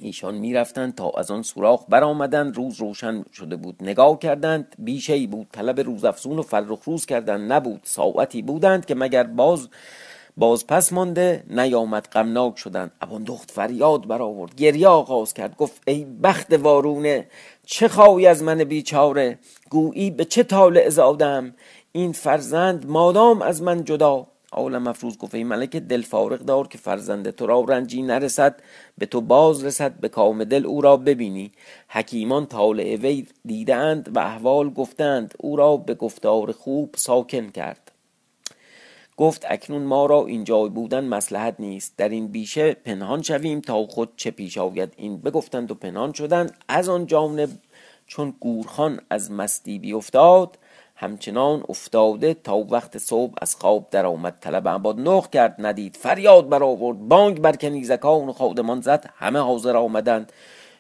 ایشان 0.01 0.35
می‌رفتند 0.35 0.95
تا 0.95 1.11
از 1.11 1.31
آن 1.31 1.43
سوراخ 1.43 1.85
برآمدند. 1.89 2.57
روز 2.57 2.81
روشن 2.81 3.25
شده 3.33 3.57
بود. 3.57 3.77
نگاه 3.81 4.19
کردند. 4.19 4.75
بیشه 4.79 5.13
ای 5.13 5.27
بود. 5.27 5.47
طلب 5.53 5.81
روزافزون 5.81 6.39
و 6.39 6.43
فرخ 6.43 6.85
روز 6.85 7.07
کردند. 7.07 7.53
نبود. 7.53 7.81
ساعتی 7.85 8.43
بودند 8.43 8.87
که 8.87 8.95
مگر 8.95 9.23
باز 9.23 9.69
باز 10.39 10.67
پس 10.67 10.93
مانده 10.93 11.45
نیامد 11.51 12.09
غمناک 12.13 12.59
شدند 12.59 12.91
ابان 13.01 13.25
دخت 13.25 13.51
فریاد 13.51 14.07
برآورد. 14.07 14.55
گریه 14.55 14.89
آغاز 14.89 15.35
کرد. 15.35 15.57
گفت 15.57 15.83
ای 15.87 16.05
بخت 16.23 16.53
وارونه 16.53 17.27
چه 17.67 17.89
خواهی 17.89 18.27
از 18.27 18.43
من 18.43 18.65
بیچاره؟ 18.65 19.39
گویی 19.71 20.11
به 20.11 20.25
چه 20.25 20.43
طالع 20.43 20.89
زادم؟ 20.89 21.55
این 21.93 22.13
فرزند 22.13 22.87
مادام 22.91 23.43
از 23.43 23.63
من 23.63 23.85
جدا. 23.85 24.27
عالم 24.53 24.83
مفروض 24.83 25.19
گفت 25.19 25.35
ای 25.35 25.45
ملک 25.45 25.77
دل 25.77 26.03
فارغ 26.03 26.39
دار 26.39 26.69
که 26.69 26.79
فرزند 26.79 27.31
تو 27.31 27.47
را 27.47 27.61
رنجی 27.61 28.03
نرسد. 28.03 28.63
به 28.99 29.07
تو 29.07 29.21
باز 29.21 29.65
رسد. 29.65 30.01
به 30.01 30.09
کام 30.09 30.45
دل 30.45 30.67
او 30.67 30.81
را 30.81 30.97
ببینی. 30.97 31.53
حکیمان 31.89 32.47
طالع 32.47 32.97
وی 32.97 33.27
دیدند 33.45 34.17
و 34.17 34.19
احوال 34.19 34.71
گفتند. 34.71 35.35
او 35.39 35.57
را 35.57 35.77
به 35.77 35.95
گفتار 35.95 36.53
خوب 36.53 36.95
ساکن 36.97 37.49
کرد. 37.51 37.86
گفت 39.17 39.47
اکنون 39.49 39.83
ما 39.83 40.07
را 40.07 40.27
اینجا 40.27 40.63
بودن 40.63 41.05
مسلحت 41.05 41.55
نیست. 41.59 41.97
در 41.97 42.09
این 42.09 42.29
بیشه 42.29 42.75
پنهان 42.75 43.23
شویم 43.23 43.61
تا 43.61 43.87
خود 43.87 44.13
چه 44.17 44.31
پیش 44.31 44.59
آید. 44.59 44.93
این 44.97 45.19
بگفتند 45.19 45.71
و 45.71 45.75
پنهان 45.75 46.13
شدند. 46.13 46.57
از 46.69 46.89
آن 46.89 47.07
جانب 47.07 47.49
چون 48.07 48.35
گورخان 48.41 49.01
از 49.11 49.31
مستی 49.31 49.79
بیافتاد 49.79 50.59
همچنان 50.97 51.65
افتاده 51.69 52.35
تا 52.35 52.57
وقت 52.57 52.99
صبح 52.99 53.35
از 53.43 53.57
خواب 53.57 53.91
در 53.91 54.07
آمد 54.07 54.37
طلب 54.41 54.69
عباد 54.69 55.01
نخ 55.01 55.31
کرد 55.31 55.57
ندید. 55.59 55.97
فریاد 55.97 56.49
برآورد. 56.49 56.99
بانگ 56.99 57.41
بر 57.41 57.57
کنیزکان 57.57 58.29
و 58.29 58.33
خادمان 58.33 58.81
زد. 58.81 59.11
همه 59.17 59.39
حاضر 59.39 59.77
آمدند. 59.77 60.33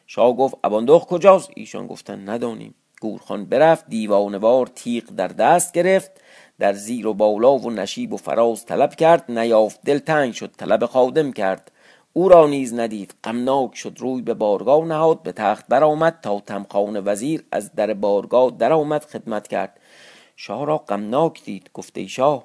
شاه 0.07 0.37
گفت 0.37 0.55
اباندخ 0.65 1.07
کجاست؟ 1.07 1.51
ایشان 1.55 1.87
گفتند 1.87 2.31
ندانیم. 2.31 2.75
گورخان 3.01 3.45
برفت 3.45 3.85
دیوانوار 3.89 4.67
تیغ 4.67 5.05
در 5.05 5.29
دست 5.29 5.73
گرفت. 5.73 6.11
در 6.59 6.73
زیر 6.73 7.07
و 7.07 7.15
بالا 7.15 7.59
و 7.59 7.71
نشیب 7.71 8.13
و 8.13 8.17
فراز 8.17 8.67
طلب 8.67 8.95
کرد 8.95 9.31
نیافت 9.31 9.81
دل 9.85 9.99
تنگ 9.99 10.33
شد 10.33 10.51
طلب 10.57 10.87
خادم 10.87 11.33
کرد. 11.33 11.73
او 12.13 12.29
را 12.29 12.47
نیز 12.47 12.75
ندید 12.75 13.15
غمناک 13.25 13.75
شد 13.75 13.97
روی 13.99 14.23
به 14.23 14.35
بارگاه 14.35 14.85
نهاد 14.85 15.23
به 15.23 15.33
تخت 15.33 15.67
برآمد 15.69 16.19
تا 16.23 16.41
تمخان 16.41 17.03
وزیر 17.05 17.45
از 17.53 17.75
در 17.75 17.95
بارگاه 17.95 18.51
درآمد 18.59 19.05
خدمت 19.05 19.49
کرد. 19.49 19.81
شاه 20.37 20.67
را 20.67 20.79
غمناک 20.79 21.45
دید 21.45 21.71
گفته 21.75 22.07
شاه 22.07 22.45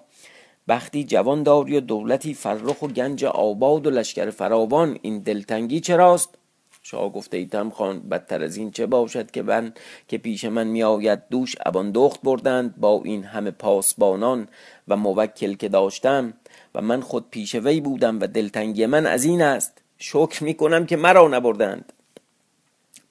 بختی 0.68 1.04
جوان 1.04 1.44
داری 1.44 1.78
و 1.78 1.80
دولتی 1.80 2.34
فرخ 2.34 2.82
و 2.82 2.88
گنج 2.88 3.26
آباد 3.26 3.88
و 3.88 3.90
لشکر 3.90 4.30
فراوان 4.30 5.00
این 5.02 5.20
دلتنگی 5.20 5.80
چراست؟ 5.80 6.38
شاه 6.84 7.10
گفته 7.10 7.38
ایتم 7.38 7.70
خان 7.70 8.00
بدتر 8.00 8.44
از 8.44 8.58
این 8.58 8.72
چه 8.72 8.86
باشد 8.86 9.32
که 9.32 9.42
من 9.42 9.74
که 10.08 10.18
پیش 10.18 10.46
من 10.46 10.68
می 10.68 10.84
آید 10.84 11.20
دوش 11.30 11.56
ابان 11.66 11.92
دخت 11.92 12.22
بردند 12.22 12.76
با 12.78 13.02
این 13.06 13.24
همه 13.24 13.52
پاسبانان 13.52 14.48
و 14.88 14.96
موکل 14.96 15.54
که 15.54 15.70
داشتم 15.70 16.34
و 16.76 16.82
من 16.82 17.02
خود 17.02 17.30
پیش 17.30 17.56
وی 17.56 17.82
بودم 17.82 18.20
و 18.20 18.28
دلتنگی 18.28 18.86
من 18.86 19.06
از 19.06 19.24
این 19.24 19.42
است. 19.42 19.82
شکر 19.98 20.44
می 20.44 20.54
کنم 20.54 20.86
که 20.86 20.98
مرا 20.98 21.28
نبردند. 21.28 21.94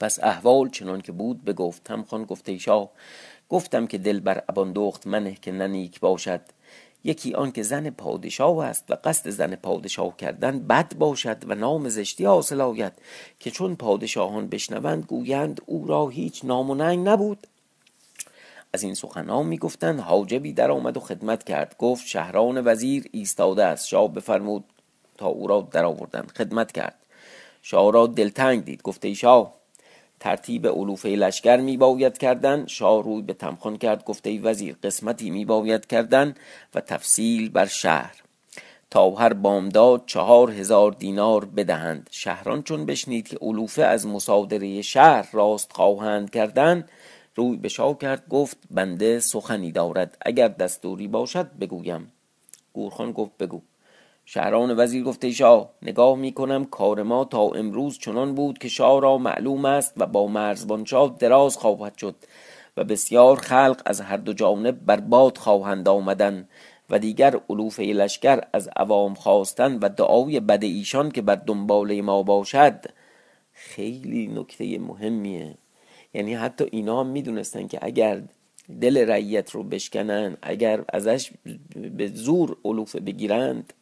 پس 0.01 0.19
احوال 0.23 0.69
چنان 0.69 1.01
که 1.01 1.13
بود 1.13 1.45
بگفتم 1.45 2.03
خان 2.03 2.25
گفته 2.25 2.59
شاه 2.59 2.91
گفتم 3.49 3.87
که 3.87 3.99
دل 3.99 4.21
بر 4.21 4.43
ابان 4.49 4.73
دخت 4.73 5.07
منه 5.07 5.35
که 5.35 5.53
ننیک 5.53 6.01
باشد. 6.01 6.41
یکی 7.05 7.35
آن 7.35 7.53
که 7.53 7.63
زن 7.63 7.91
پادشاه 7.91 8.65
است 8.65 8.85
و 8.91 8.97
قصد 9.05 9.31
زن 9.31 9.55
پادشاه 9.55 10.17
کردن 10.17 10.59
بد 10.59 10.95
باشد 10.95 11.51
و 11.51 11.55
نام 11.55 11.89
زشتی 11.89 12.25
حاصل 12.25 12.61
آید 12.61 12.93
که 13.41 13.51
چون 13.51 13.77
پادشاهان 13.77 14.49
بشنوند 14.49 15.05
گویند 15.05 15.61
او 15.67 15.87
را 15.87 16.09
هیچ 16.09 16.45
نام 16.45 16.71
و 16.71 16.75
ننگ 16.75 17.09
نبود. 17.09 17.47
از 18.73 18.83
این 18.83 18.95
سخنان 18.95 19.47
می‌گفتند 19.47 20.01
حاجبی 20.01 20.53
در 20.53 20.71
آمد 20.71 20.97
و 20.97 21.01
خدمت 21.01 21.45
کرد. 21.45 21.77
گفت 21.79 22.07
شهران 22.07 22.63
وزیر 22.65 23.05
ایستاده 23.13 23.65
است. 23.65 23.89
شاه 23.89 24.13
بفرمود 24.13 24.65
تا 25.19 25.27
او 25.27 25.47
را 25.47 25.69
در 25.73 25.85
آوردند 25.85 26.33
خدمت 26.37 26.73
کرد. 26.73 26.95
شاه 27.63 27.93
را 27.93 28.07
دلتنگ 28.07 28.65
دید. 28.65 28.83
گفته 28.83 29.15
شاه 29.15 29.60
ترتیب 30.21 30.67
علوفه 30.67 31.09
لشکر 31.09 31.57
می 31.57 31.77
باید 31.77 32.19
کردن. 32.19 32.67
شاه 32.67 33.03
روی 33.03 33.23
به 33.23 33.33
تمخان 33.33 33.77
کرد 33.77 34.05
گفته 34.05 34.41
وزیر 34.41 34.77
قسمتی 34.83 35.31
می 35.31 35.45
باید 35.45 35.87
کردن 35.87 36.35
و 36.75 36.81
تفصیل 36.81 37.49
بر 37.49 37.67
شهر. 37.67 38.17
تا 38.91 39.11
هر 39.11 39.33
بامداد 39.33 40.03
چهار 40.07 40.51
هزار 40.51 40.93
دینار 40.93 41.45
بدهند. 41.45 42.09
شهران 42.11 42.63
چون 42.63 42.87
بشنید 42.87 43.29
که 43.29 43.39
علوفه 43.43 43.83
از 43.83 44.07
مصادره 44.07 44.83
شهر 44.83 45.29
راست 45.33 45.73
خواهند 45.73 46.31
کردن 46.31 46.85
روی 47.35 47.57
به 47.57 47.69
شاه 47.69 47.99
کرد 47.99 48.29
گفت 48.29 48.57
بنده 48.71 49.21
سخنی 49.21 49.73
دارد. 49.73 50.17
اگر 50.27 50.49
دستوری 50.49 51.09
باشد 51.09 51.51
بگویم. 51.61 52.13
گورخان 52.73 53.13
گفت 53.13 53.37
بگو. 53.39 53.63
شهران 54.33 54.75
وزیر 54.79 55.05
گفته 55.05 55.31
شاه 55.31 55.71
نگاه 55.83 56.17
می 56.17 56.33
کنم 56.33 56.65
کار 56.65 57.03
ما 57.03 57.25
تا 57.25 57.43
امروز 57.43 57.99
چنان 57.99 58.35
بود 58.35 58.59
که 58.59 58.69
شاه 58.69 59.01
را 59.01 59.19
معلوم 59.19 59.65
است 59.65 59.95
و 59.97 60.07
با 60.07 60.27
مرزبان 60.27 60.85
شاه 60.85 61.17
دراز 61.19 61.57
خواهد 61.57 61.99
شد 61.99 62.15
و 62.77 62.85
بسیار 62.85 63.37
خلق 63.37 63.83
از 63.87 64.01
هر 64.01 64.17
دو 64.17 64.33
جانب 64.33 64.87
بر 64.87 65.01
باد 65.01 65.39
خواهند 65.39 65.89
آمدن 65.89 66.49
و 66.91 66.99
دیگر 66.99 67.41
علوف 67.51 67.81
لشکر 67.81 68.41
از 68.53 68.69
عوام 68.77 69.15
خواستن 69.15 69.79
و 69.79 69.89
دعای 69.89 70.41
بد 70.41 70.65
ایشان 70.65 71.11
که 71.11 71.23
بر 71.23 71.37
دنبال 71.37 72.01
ما 72.01 72.23
باشد 72.23 72.85
خیلی 73.53 74.27
نکته 74.27 74.79
مهمیه. 74.79 75.55
یعنی 76.15 76.35
حتی 76.35 76.65
اینا 76.71 77.01
هم 77.01 77.07
می‌دونستن 77.07 77.67
که 77.67 77.79
اگر 77.83 78.23
دل 78.81 79.09
رعیت 79.09 79.51
رو 79.51 79.63
بشکنن 79.63 80.37
اگر 80.43 80.85
ازش 80.89 81.31
به 81.75 82.07
زور 82.07 82.57
علوفه 82.65 83.01
بگیرند 83.01 83.73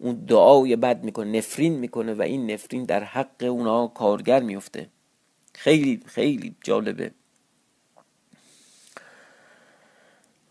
اون 0.00 0.14
دعای 0.14 0.76
بد 0.76 1.04
می‌کنه 1.04 1.38
نفرین 1.38 1.78
می‌کنه 1.78 2.14
و 2.14 2.22
این 2.22 2.50
نفرین 2.50 2.84
در 2.84 3.04
حق 3.04 3.42
اونا 3.42 3.86
کارگر 3.86 4.42
میفته 4.42 4.86
خیلی 5.54 6.00
خیلی 6.06 6.54
جالبه. 6.64 7.10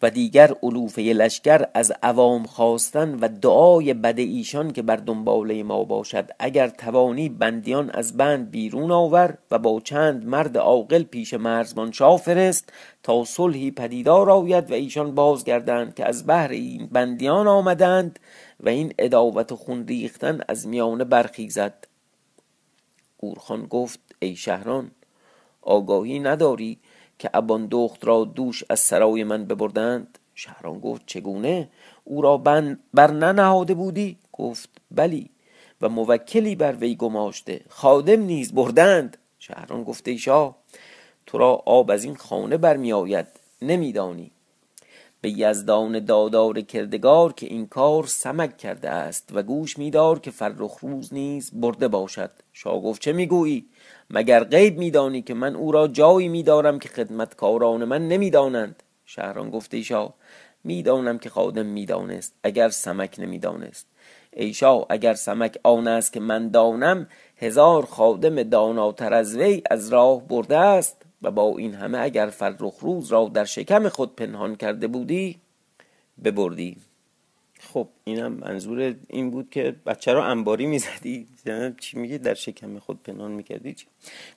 و 0.02 0.10
دیگر 0.10 0.56
علوفه 0.64 1.02
لشکر 1.02 1.66
از 1.74 1.92
عوام 2.04 2.44
خواستن 2.44 3.20
و 3.22 3.28
دعای 3.28 3.94
بد 3.94 4.20
ایشان 4.20 4.72
که 4.72 4.82
بر 4.82 4.96
دنباله 4.96 5.64
ما 5.64 5.84
باشد. 5.84 6.30
اگر 6.40 6.68
توانی 6.68 7.30
بندیان 7.30 7.90
از 7.90 8.18
بند 8.18 8.52
بیرون 8.52 8.92
آور 8.92 9.38
و 9.52 9.60
با 9.60 9.80
چند 9.80 10.26
مرد 10.26 10.58
عاقل 10.58 11.04
پیش 11.04 11.34
مرزبان 11.34 11.92
شاه 11.92 12.18
فرست 12.18 12.74
تا 13.04 13.24
صلحی 13.24 13.72
پدیدار 13.72 14.32
آید 14.32 14.72
و 14.72 14.74
ایشان 14.74 15.16
بازگردند 15.16 15.96
که 15.96 16.08
از 16.08 16.26
بهر 16.26 16.50
این 16.50 16.88
بندیان 16.92 17.48
آمدند 17.48 18.20
و 18.60 18.70
این 18.70 18.94
اداوت 19.00 19.54
خون 19.54 19.88
ریختن 19.88 20.42
از 20.48 20.68
میانه 20.68 21.04
برخیزد 21.04 21.88
گورخان 23.18 23.66
گفت 23.66 24.00
ای 24.20 24.36
شهران 24.36 24.92
آگاهی 25.62 26.20
نداری 26.20 26.80
که 27.20 27.30
ابان 27.34 27.68
دخت 27.72 28.06
را 28.06 28.24
دوش 28.24 28.64
از 28.70 28.80
سرای 28.80 29.24
من 29.24 29.46
ببردند؟ 29.46 30.20
شهران 30.36 30.80
گفت 30.80 31.02
چگونه؟ 31.06 31.70
او 32.04 32.22
را 32.22 32.38
بر 32.94 33.12
ننهاده 33.12 33.74
بودی؟ 33.74 34.18
گفت 34.34 34.70
بلی 34.92 35.30
و 35.82 35.90
موکلی 35.90 36.56
بر 36.56 36.76
وی 36.76 36.96
گماشته 36.96 37.62
خادم 37.70 38.22
نیز 38.22 38.54
بردند. 38.54 39.18
شهران 39.40 39.84
گفته 39.84 40.18
شاه 40.18 40.56
تو 41.26 41.38
را 41.38 41.64
آب 41.66 41.92
از 41.92 42.04
این 42.04 42.16
خانه 42.16 42.58
برمی 42.58 42.94
آید 42.94 43.28
نمیدانی. 43.62 44.32
به 45.22 45.40
یزدان 45.40 46.06
دادار 46.06 46.62
کردگار 46.62 47.34
که 47.34 47.46
این 47.46 47.68
کار 47.68 48.04
سمک 48.04 48.58
کرده 48.58 48.90
است 48.90 49.30
و 49.34 49.44
گوش 49.44 49.78
میدار 49.78 50.20
که 50.20 50.32
فرخ 50.32 50.78
روز 50.82 51.14
نیز 51.14 51.52
برده 51.54 51.88
باشد. 51.88 52.32
شاه 52.54 52.82
گفت 52.82 53.02
چه 53.02 53.14
می‌گویی؟ 53.14 53.66
مگر 54.10 54.44
غیب 54.44 54.78
میدانی 54.78 55.22
که 55.22 55.34
من 55.34 55.56
او 55.56 55.72
را 55.72 55.88
جایی 55.88 56.28
میدارم 56.28 56.80
که 56.80 56.90
خدمتکاران 56.90 57.86
من 57.86 58.08
نمی‌دانند؟ 58.08 58.84
شهران 59.06 59.50
گفته 59.50 59.82
شاه 59.82 60.14
می‌دانم 60.64 61.20
که 61.20 61.30
خادم 61.30 61.66
می‌دانست 61.66 62.34
اگر 62.44 62.70
سمک 62.70 63.16
نمی‌دانست. 63.20 63.88
ای 64.34 64.54
شاه 64.54 64.86
اگر 64.90 65.14
سمک 65.14 65.60
آن 65.64 65.88
است 65.88 66.14
که 66.14 66.20
من 66.20 66.50
دانم 66.50 67.08
هزار 67.38 67.86
خادم 67.86 68.44
داناتر 68.44 69.14
از 69.14 69.38
وی 69.38 69.62
از 69.72 69.90
راه 69.90 70.28
برده 70.28 70.58
است. 70.58 71.06
و 71.22 71.32
با 71.32 71.58
این 71.58 71.74
همه 71.74 71.98
اگر 71.98 72.28
فرخ 72.28 72.74
روز 72.80 73.12
را 73.12 73.32
در 73.34 73.46
شکم 73.46 73.90
خود 73.90 74.16
پنهان 74.16 74.56
کرده 74.56 74.88
بودی 74.88 75.40
ببردی. 76.24 76.78
خب 77.74 77.88
اینم 78.04 78.32
منظور 78.32 78.96
این 79.08 79.32
بود 79.32 79.50
که 79.50 79.76
بچه 79.86 80.14
رو 80.14 80.22
انباری 80.22 80.66
می‌زدی. 80.66 81.28
چی 81.80 82.00
میگه 82.00 82.18
در 82.18 82.34
شکم 82.34 82.80
خود 82.80 83.04
پنهان 83.04 83.32
می‌کردی 83.32 83.74
چی؟ 83.74 83.86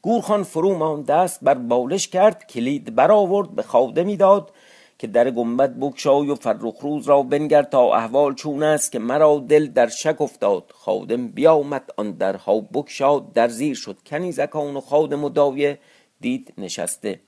گورخان 0.03 0.42
فرو 0.42 0.79
مان 0.79 1.03
دست 1.03 1.40
بر 1.45 1.55
بالش 1.55 2.09
کرد 2.09 2.47
کلید 2.47 2.95
برآورد 2.95 3.51
به 3.51 3.62
خاده 3.62 4.05
می‌داد 4.05 4.53
که 4.99 5.07
در 5.07 5.31
گنبد 5.31 5.75
بکشای 5.81 6.31
و 6.31 6.35
فرخ 6.35 6.79
روز 6.81 7.09
را 7.09 7.23
بنگر 7.23 7.62
تا 7.62 7.95
احوال 7.95 8.35
چون 8.35 8.62
است 8.62 8.92
که 8.92 8.99
مرا 8.99 9.45
دل 9.49 9.66
در 9.66 9.88
شک 9.88 10.21
افتاد. 10.21 10.64
خادم 10.75 11.29
بیامد 11.29 11.90
آن 11.97 12.11
درها 12.11 12.61
بکشاد 12.61 13.33
در 13.33 13.49
زیر 13.49 13.77
شد 13.77 13.97
کنیزکان 14.07 14.77
و 14.77 14.81
خادم 14.81 15.25
و 15.25 15.29
دایه. 15.29 15.79
دید 16.23 16.55
نشسته. 16.59 17.21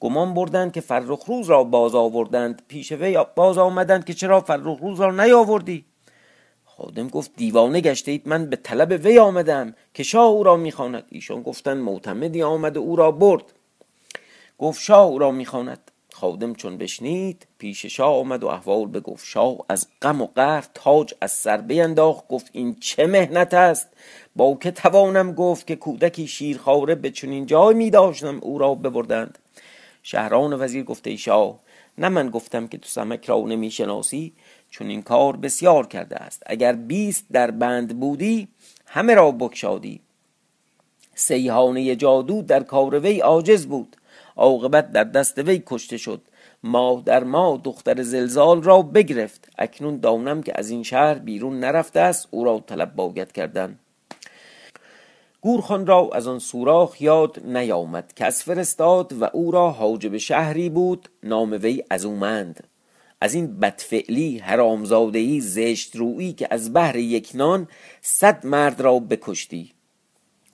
گمان 0.00 0.34
بردند 0.34 0.72
که 0.72 0.80
فرخ 0.80 1.24
روز 1.24 1.50
را 1.50 1.64
باز 1.64 1.94
آوردند. 1.94 2.62
پیش 2.68 2.92
وی 2.92 3.18
باز 3.36 3.58
آمدند 3.58 4.04
که 4.04 4.14
چرا 4.14 4.40
فرخ 4.40 4.78
روز 4.80 5.00
را 5.00 5.10
نیاوردی؟ 5.10 5.84
خادم 6.64 7.08
گفت 7.08 7.30
دیوانه 7.36 7.80
گشته 7.80 8.10
اید 8.12 8.28
من 8.28 8.46
به 8.50 8.56
طلب 8.56 9.04
وی 9.04 9.18
آمدم 9.18 9.74
که 9.94 10.02
شاه 10.02 10.26
او 10.26 10.42
را 10.42 10.56
می‌خواند. 10.56 11.04
ایشان 11.08 11.42
گفتند 11.42 11.76
معتمدی 11.76 12.42
آمد 12.42 12.78
او 12.78 12.96
را 12.96 13.10
برد. 13.10 13.52
گفت 14.58 14.82
شاه 14.82 15.06
او 15.06 15.18
را 15.18 15.30
می‌خواند. 15.30 15.91
خادم 16.22 16.54
چون 16.54 16.78
بشنید 16.78 17.46
پیش 17.58 17.86
شاه 17.86 18.14
آمد 18.16 18.44
و 18.44 18.46
احوال 18.46 18.86
بگفت 18.86 19.26
شاه 19.26 19.56
از 19.68 19.86
غم 20.02 20.22
و 20.22 20.26
قهر 20.26 20.64
تاج 20.74 21.14
از 21.20 21.32
سر 21.32 21.56
بینداخت 21.56 22.28
گفت 22.28 22.50
این 22.52 22.76
چه 22.80 23.06
مهنت 23.06 23.54
است؟ 23.54 23.88
با 24.36 24.58
که 24.60 24.70
توانم 24.70 25.32
گفت 25.32 25.66
که 25.66 25.76
کودکی 25.76 26.26
شیرخواره 26.26 26.94
به 26.94 27.10
چنین 27.10 27.46
جای 27.46 27.74
می 27.74 27.90
داشتم 27.90 28.38
او 28.38 28.58
را 28.58 28.74
ببردند. 28.74 29.38
شهران 30.02 30.64
وزیر 30.64 30.84
گفته 30.84 31.10
ای 31.10 31.18
شاه 31.18 31.58
نه 31.98 32.08
من 32.08 32.30
گفتم 32.30 32.66
که 32.66 32.78
تو 32.78 32.88
سمک 32.88 33.24
را 33.24 33.40
نمی‌شناسی 33.40 34.32
چون 34.70 34.86
این 34.86 35.02
کار 35.02 35.36
بسیار 35.36 35.86
کرده 35.86 36.16
است. 36.16 36.42
اگر 36.46 36.72
بیست 36.72 37.26
در 37.32 37.50
بند 37.50 38.00
بودی 38.00 38.48
همه 38.86 39.14
را 39.14 39.32
بکشادی 39.32 40.00
سیحانه 41.14 41.96
جادو 41.96 42.42
در 42.42 42.62
کار 42.62 42.98
وی 42.98 43.20
عاجز 43.20 43.66
بود. 43.66 43.96
عاقبت 44.36 44.92
در 44.92 45.04
دست 45.04 45.38
وی 45.38 45.62
کشته 45.66 45.96
شد. 45.96 46.22
ماه 46.62 47.02
در 47.06 47.24
ماه 47.24 47.60
دختر 47.64 48.02
زلزال 48.02 48.62
را 48.62 48.82
بگرفت. 48.82 49.48
اکنون 49.58 50.00
دانم 50.00 50.42
که 50.42 50.52
از 50.54 50.70
این 50.70 50.82
شهر 50.82 51.14
بیرون 51.14 51.60
نرفته 51.60 52.00
است 52.00 52.28
او 52.30 52.44
را 52.44 52.64
طلب 52.66 52.94
باید 52.94 53.32
کردن. 53.32 53.78
گورخان 55.40 55.86
را 55.86 56.10
از 56.12 56.26
آن 56.26 56.38
سوراخ 56.38 57.00
یاد 57.00 57.46
نیامد. 57.46 58.12
کس 58.16 58.44
فرستاد 58.44 59.12
و 59.12 59.24
او 59.32 59.50
را 59.50 59.70
حاجب 59.70 60.16
شهری 60.16 60.68
بود. 60.68 61.08
نام 61.22 61.52
وی 61.52 61.84
ازومند 61.90 62.64
از 63.22 63.34
این 63.34 63.58
بدفعلی 63.60 64.38
حرامزادهای 64.38 65.40
زشت 65.40 65.96
رویی 65.96 66.32
که 66.32 66.48
از 66.50 66.72
بهر 66.72 66.96
یک 66.96 67.30
نان 67.34 67.68
صد 68.00 68.46
مرد 68.46 68.80
را 68.80 68.98
بکشتی. 68.98 69.72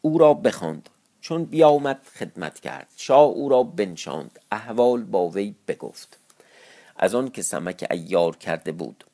او 0.02 0.18
را 0.18 0.34
بخواند. 0.34 0.90
چون 1.28 1.44
بیامد 1.44 2.00
خدمت 2.18 2.60
کرد. 2.60 2.86
شاه 2.96 3.28
او 3.28 3.48
را 3.48 3.62
بنشاند. 3.62 4.38
احوال 4.52 5.02
با 5.02 5.28
وی 5.28 5.54
بگفت. 5.68 6.18
از 6.96 7.14
آن 7.14 7.30
که 7.30 7.42
سمک 7.42 7.86
ایار 7.90 8.36
کرده 8.36 8.72
بود. 8.72 9.04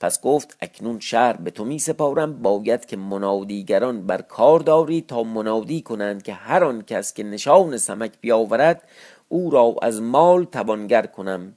پس 0.00 0.20
گفت 0.20 0.56
اکنون 0.60 1.00
شهر 1.00 1.32
به 1.36 1.50
تو 1.50 1.64
می 1.64 1.78
سپارم. 1.78 2.42
باید 2.42 2.86
که 2.86 2.96
منادیگران 2.96 4.06
بر 4.06 4.22
کار 4.22 4.60
داری 4.60 5.00
تا 5.00 5.22
منادی 5.22 5.82
کنند 5.82 6.22
که 6.22 6.32
هر 6.32 6.64
آن 6.64 6.82
کس 6.82 7.14
که 7.14 7.22
نشان 7.22 7.76
سمک 7.76 8.12
بیاورد 8.20 8.82
او 9.28 9.50
را 9.50 9.74
از 9.82 10.02
مال 10.02 10.44
توانگر 10.44 11.06
کنم. 11.06 11.56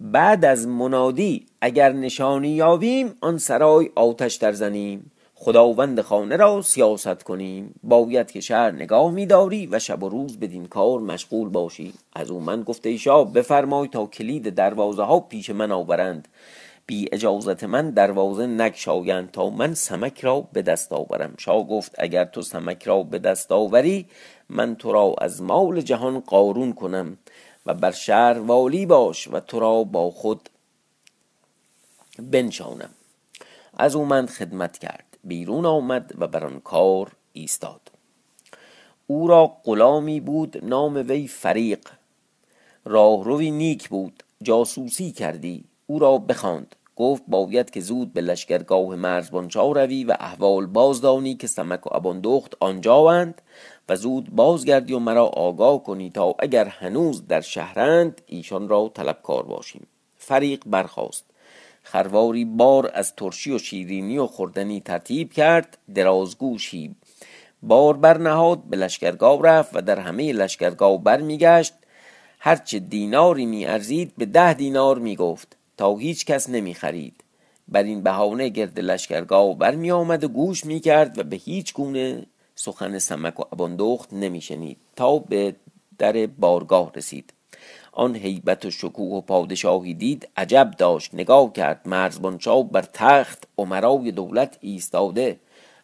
بعد 0.00 0.44
از 0.44 0.66
منادی 0.66 1.46
اگر 1.60 1.92
نشانی 1.92 2.48
یابیم 2.48 3.14
آن 3.20 3.38
سرای 3.38 3.90
آتش 3.94 4.34
در 4.34 4.52
زنیم. 4.52 5.10
خداوند 5.42 6.00
خانه 6.00 6.36
را 6.36 6.62
سیاست 6.62 7.22
کنیم. 7.22 7.74
باید 7.82 8.30
که 8.30 8.40
شهر 8.40 8.70
نگاه 8.70 9.10
میداری 9.10 9.66
و 9.66 9.78
شب 9.78 10.02
و 10.02 10.08
روز 10.08 10.40
بدین 10.40 10.66
کار 10.66 11.00
مشغول 11.00 11.48
باشی. 11.48 11.94
از 12.12 12.30
او 12.30 12.40
من 12.40 12.62
گفته 12.62 12.88
ایشا 12.88 13.24
بفرمای 13.24 13.88
تا 13.88 14.06
کلید 14.06 14.54
دروازه 14.54 15.02
ها 15.02 15.20
پیش 15.20 15.50
من 15.50 15.72
آورند. 15.72 16.28
بی 16.86 17.08
اجازت 17.12 17.64
من 17.64 17.90
دروازه 17.90 18.46
نگشایند 18.46 19.30
تا 19.30 19.50
من 19.50 19.74
سمک 19.74 20.20
را 20.20 20.40
به 20.52 20.62
دست 20.62 20.92
آورم. 20.92 21.34
شاه 21.38 21.68
گفت 21.68 21.94
اگر 21.98 22.24
تو 22.24 22.42
سمک 22.42 22.82
را 22.82 23.02
به 23.02 23.18
دست 23.18 23.52
آوری 23.52 24.06
من 24.48 24.76
تو 24.76 24.92
را 24.92 25.14
از 25.18 25.42
مال 25.42 25.80
جهان 25.80 26.20
قارون 26.20 26.72
کنم 26.72 27.18
و 27.66 27.74
بر 27.74 27.90
شهر 27.92 28.38
والی 28.38 28.86
باش 28.86 29.28
و 29.28 29.40
تو 29.40 29.60
را 29.60 29.84
با 29.84 30.10
خود 30.10 30.48
بنشانم. 32.18 32.90
از 33.76 33.96
او 33.96 34.04
من 34.04 34.26
خدمت 34.26 34.78
کرد. 34.78 35.09
بیرون 35.24 35.66
آمد 35.66 36.12
و 36.18 36.26
بر 36.26 36.44
آن 36.44 36.60
کار 36.60 37.12
ایستاد. 37.32 37.80
او 39.06 39.28
را 39.28 39.56
غلامی 39.64 40.20
بود 40.20 40.64
نام 40.64 40.94
وی 41.08 41.28
فریق. 41.28 41.88
راهروی 42.84 43.50
نیک 43.50 43.88
بود 43.88 44.22
جاسوسی 44.42 45.12
کردی. 45.12 45.64
او 45.86 45.98
را 45.98 46.18
بخواند. 46.18 46.76
گفت 46.96 47.22
باید 47.28 47.70
که 47.70 47.80
زود 47.80 48.12
به 48.12 48.20
لشکرگاه 48.20 48.96
مرزبانچا 48.96 49.72
روی 49.72 50.04
و 50.04 50.16
احوال 50.20 50.66
بازدانی 50.66 51.34
که 51.34 51.46
سمک 51.46 51.86
و 51.86 51.96
اباندخت 51.96 52.56
آنجااند 52.60 53.42
و 53.88 53.96
زود 53.96 54.30
بازگردی 54.30 54.92
و 54.92 54.98
مرا 54.98 55.26
آگاه 55.26 55.82
کنی 55.82 56.10
تا 56.10 56.34
اگر 56.38 56.64
هنوز 56.64 57.26
در 57.26 57.40
شهرند 57.40 58.20
ایشان 58.26 58.68
را 58.68 58.90
طلبکار 58.94 59.42
باشیم. 59.42 59.86
فریق 60.16 60.62
برخاست. 60.66 61.29
خرواری 61.82 62.44
بار 62.44 62.90
از 62.94 63.14
ترشی 63.14 63.52
و 63.52 63.58
شیرینی 63.58 64.18
و 64.18 64.26
خوردنی 64.26 64.80
ترتیب 64.80 65.32
کرد 65.32 65.78
درازگوشی 65.94 66.94
بار 67.62 67.96
برنهاد 67.96 68.62
به 68.64 68.76
لشکرگاه 68.76 69.42
رفت 69.42 69.76
و 69.76 69.80
در 69.80 69.98
همه 69.98 70.32
لشکرگاه 70.32 71.02
برمیگشت. 71.02 71.74
هرچه 72.38 72.78
دیناری 72.78 73.46
می 73.46 73.66
ارزید 73.66 74.12
به 74.18 74.26
ده 74.26 74.54
دینار 74.54 74.98
می 74.98 75.16
گفت 75.16 75.56
تا 75.76 75.96
هیچ 75.96 76.24
کس 76.24 76.48
نمی 76.48 76.74
خرید 76.74 77.24
بر 77.68 77.82
این 77.82 78.02
بهانه 78.02 78.48
گرد 78.48 78.80
لشکرگاه 78.80 79.58
برمی 79.58 79.90
آمد 79.90 80.24
و 80.24 80.28
گوش 80.28 80.64
می 80.64 80.80
کرد 80.80 81.18
و 81.18 81.22
به 81.22 81.36
هیچ 81.36 81.74
گونه 81.74 82.26
سخن 82.54 82.98
سمک 82.98 83.40
و 83.40 83.44
اباندخت 83.52 84.12
نمی 84.12 84.40
شنید 84.40 84.76
تا 84.96 85.18
به 85.18 85.56
در 85.98 86.26
بارگاه 86.26 86.92
رسید. 86.94 87.32
آن 87.92 88.16
هیبت 88.16 88.64
و 88.64 88.70
شکوه 88.70 89.16
و 89.16 89.20
پادشاهی 89.20 89.94
دید 89.94 90.28
عجب 90.36 90.70
داشت 90.78 91.14
نگاه 91.14 91.52
کرد 91.52 91.80
مرزبانشاه 91.84 92.70
بر 92.70 92.84
تخت 92.92 93.48
عمرای 93.58 94.12
دولت 94.12 94.58
ایستاده. 94.60 95.40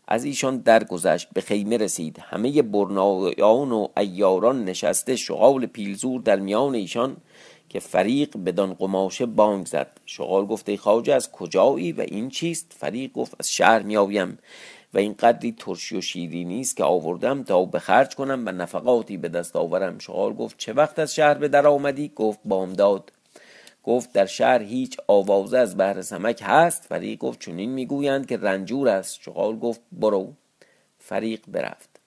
از 0.09 0.25
ایشان 0.25 0.57
درگذشت 0.57 1.29
به 1.33 1.41
خیمه 1.41 1.77
رسید. 1.77 2.19
همه 2.23 2.63
برنایان 2.63 3.73
و 3.73 3.89
ایاران 3.97 4.65
نشسته 4.65 5.17
شغال 5.17 5.67
پیلزور 5.67 6.21
در 6.21 6.37
میان 6.37 6.75
ایشان 6.75 7.17
که 7.69 7.81
فریق 7.81 8.37
بدان 8.47 8.75
قماشه 8.75 9.27
بانگ 9.27 9.67
زد. 9.67 9.91
شغال 10.07 10.47
گفته 10.47 10.73
ای 10.73 10.79
خواجه 10.79 11.15
از 11.15 11.33
کجایی 11.33 11.93
و 11.93 12.01
این 12.01 12.29
چیست؟ 12.29 12.77
فریق 12.79 13.13
گفت 13.13 13.35
از 13.39 13.53
شهر 13.53 13.83
میآیم. 13.83 14.39
و 14.97 14.99
این 14.99 15.13
قدری 15.13 15.53
ترشی 15.59 15.97
و 15.97 16.01
شیرینی 16.01 16.61
است 16.61 16.77
که 16.77 16.85
آوردم 16.85 17.43
تا 17.43 17.65
به 17.65 17.79
خرج 17.79 18.15
کنم 18.15 18.43
و 18.47 18.53
نفقاتی 18.53 19.17
به 19.17 19.29
دست 19.29 19.57
آورم. 19.57 19.99
شغال 19.99 20.35
گفت 20.35 20.59
چه 20.59 20.73
وقت 20.73 20.99
از 20.99 21.15
شهر 21.15 21.35
به 21.35 21.49
در 21.49 21.67
آمدی؟ 21.67 22.13
گفت 22.17 22.39
بامداد. 22.45 23.13
گفت 23.85 24.13
در 24.13 24.27
شهر 24.27 24.63
هیچ 24.63 24.97
آوازه 25.07 25.59
از 25.59 25.77
بهر 25.77 26.03
سمک 26.03 26.43
هست؟ 26.45 26.85
فریق 26.85 27.19
گفت 27.19 27.39
چونین 27.39 27.71
می‌گویند 27.71 28.27
که 28.27 28.37
رنجور 28.37 28.89
است. 28.89 29.23
شغال 29.23 29.59
گفت 29.59 29.81
برو. 29.93 30.33
فریق 30.99 31.41
برفت. 31.49 32.01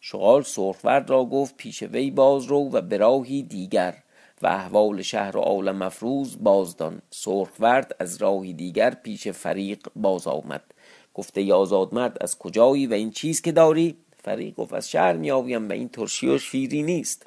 شغال 0.00 0.42
سرخورد 0.42 1.10
را 1.10 1.24
گفت 1.24 1.56
پیش 1.56 1.82
وی 1.82 2.10
باز 2.10 2.44
رو 2.44 2.70
و 2.70 2.80
به 2.80 2.96
راهی 2.96 3.42
دیگر 3.42 3.94
و 4.42 4.46
احوال 4.46 5.02
شهر 5.02 5.36
و 5.36 5.40
عالم 5.40 5.76
مفروض 5.76 6.36
بازدان 6.40 7.02
سرخورد 7.10 7.96
از 7.98 8.16
راهی 8.16 8.52
دیگر 8.52 8.90
پیش 8.94 9.28
فریق 9.28 9.88
باز 9.96 10.26
آمد. 10.26 10.62
گفته 11.18 11.40
ای 11.40 11.52
آزاد 11.52 11.94
مرد 11.94 12.16
از 12.20 12.38
کجایی 12.38 12.86
و 12.86 12.94
این 12.94 13.10
چیز 13.10 13.42
که 13.42 13.52
داری؟ 13.52 13.96
فریق 14.22 14.54
گفت 14.54 14.72
از 14.72 14.90
شهر 14.90 15.12
میآویم 15.12 15.68
و 15.68 15.72
این 15.72 15.88
ترشی 15.88 16.28
و 16.28 16.38
شیری 16.38 16.82
نیست. 16.82 17.26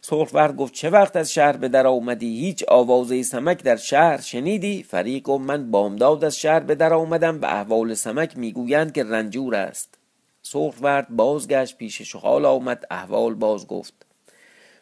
سرخورد 0.00 0.56
گفت 0.56 0.74
چه 0.74 0.90
وقت 0.90 1.16
از 1.16 1.32
شهر 1.32 1.56
به 1.56 1.68
در 1.68 1.86
آمدی؟ 1.86 2.40
هیچ 2.40 2.64
آوازه 2.68 3.22
سمک 3.22 3.62
در 3.62 3.76
شهر 3.76 4.20
شنیدی؟ 4.20 4.82
فریق 4.82 5.22
گفت 5.22 5.44
من 5.44 5.70
بامداد 5.70 6.24
از 6.24 6.38
شهر 6.38 6.60
به 6.60 6.74
در 6.74 6.92
آمدم 6.92 7.40
و 7.40 7.44
احوال 7.44 7.94
سمک 7.94 8.38
می‌گویند 8.38 8.92
که 8.92 9.04
رنجور 9.04 9.54
است. 9.54 9.98
سرخورد 10.42 11.08
بازگشت 11.08 11.76
پیش 11.76 12.02
شغال 12.02 12.44
آمد 12.44 12.84
احوال 12.90 13.34
باز 13.34 13.66
گفت. 13.66 13.94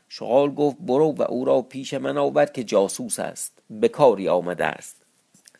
شغال 0.08 0.54
گفت 0.54 0.76
برو 0.80 1.12
و 1.12 1.22
او 1.22 1.44
را 1.44 1.62
پیش 1.62 1.94
من 1.94 2.18
آورد 2.18 2.52
که 2.52 2.64
جاسوس 2.64 3.18
است 3.18 3.52
به 3.70 3.88
کاری 3.88 4.28
آمده 4.28 4.64
است. 4.64 4.99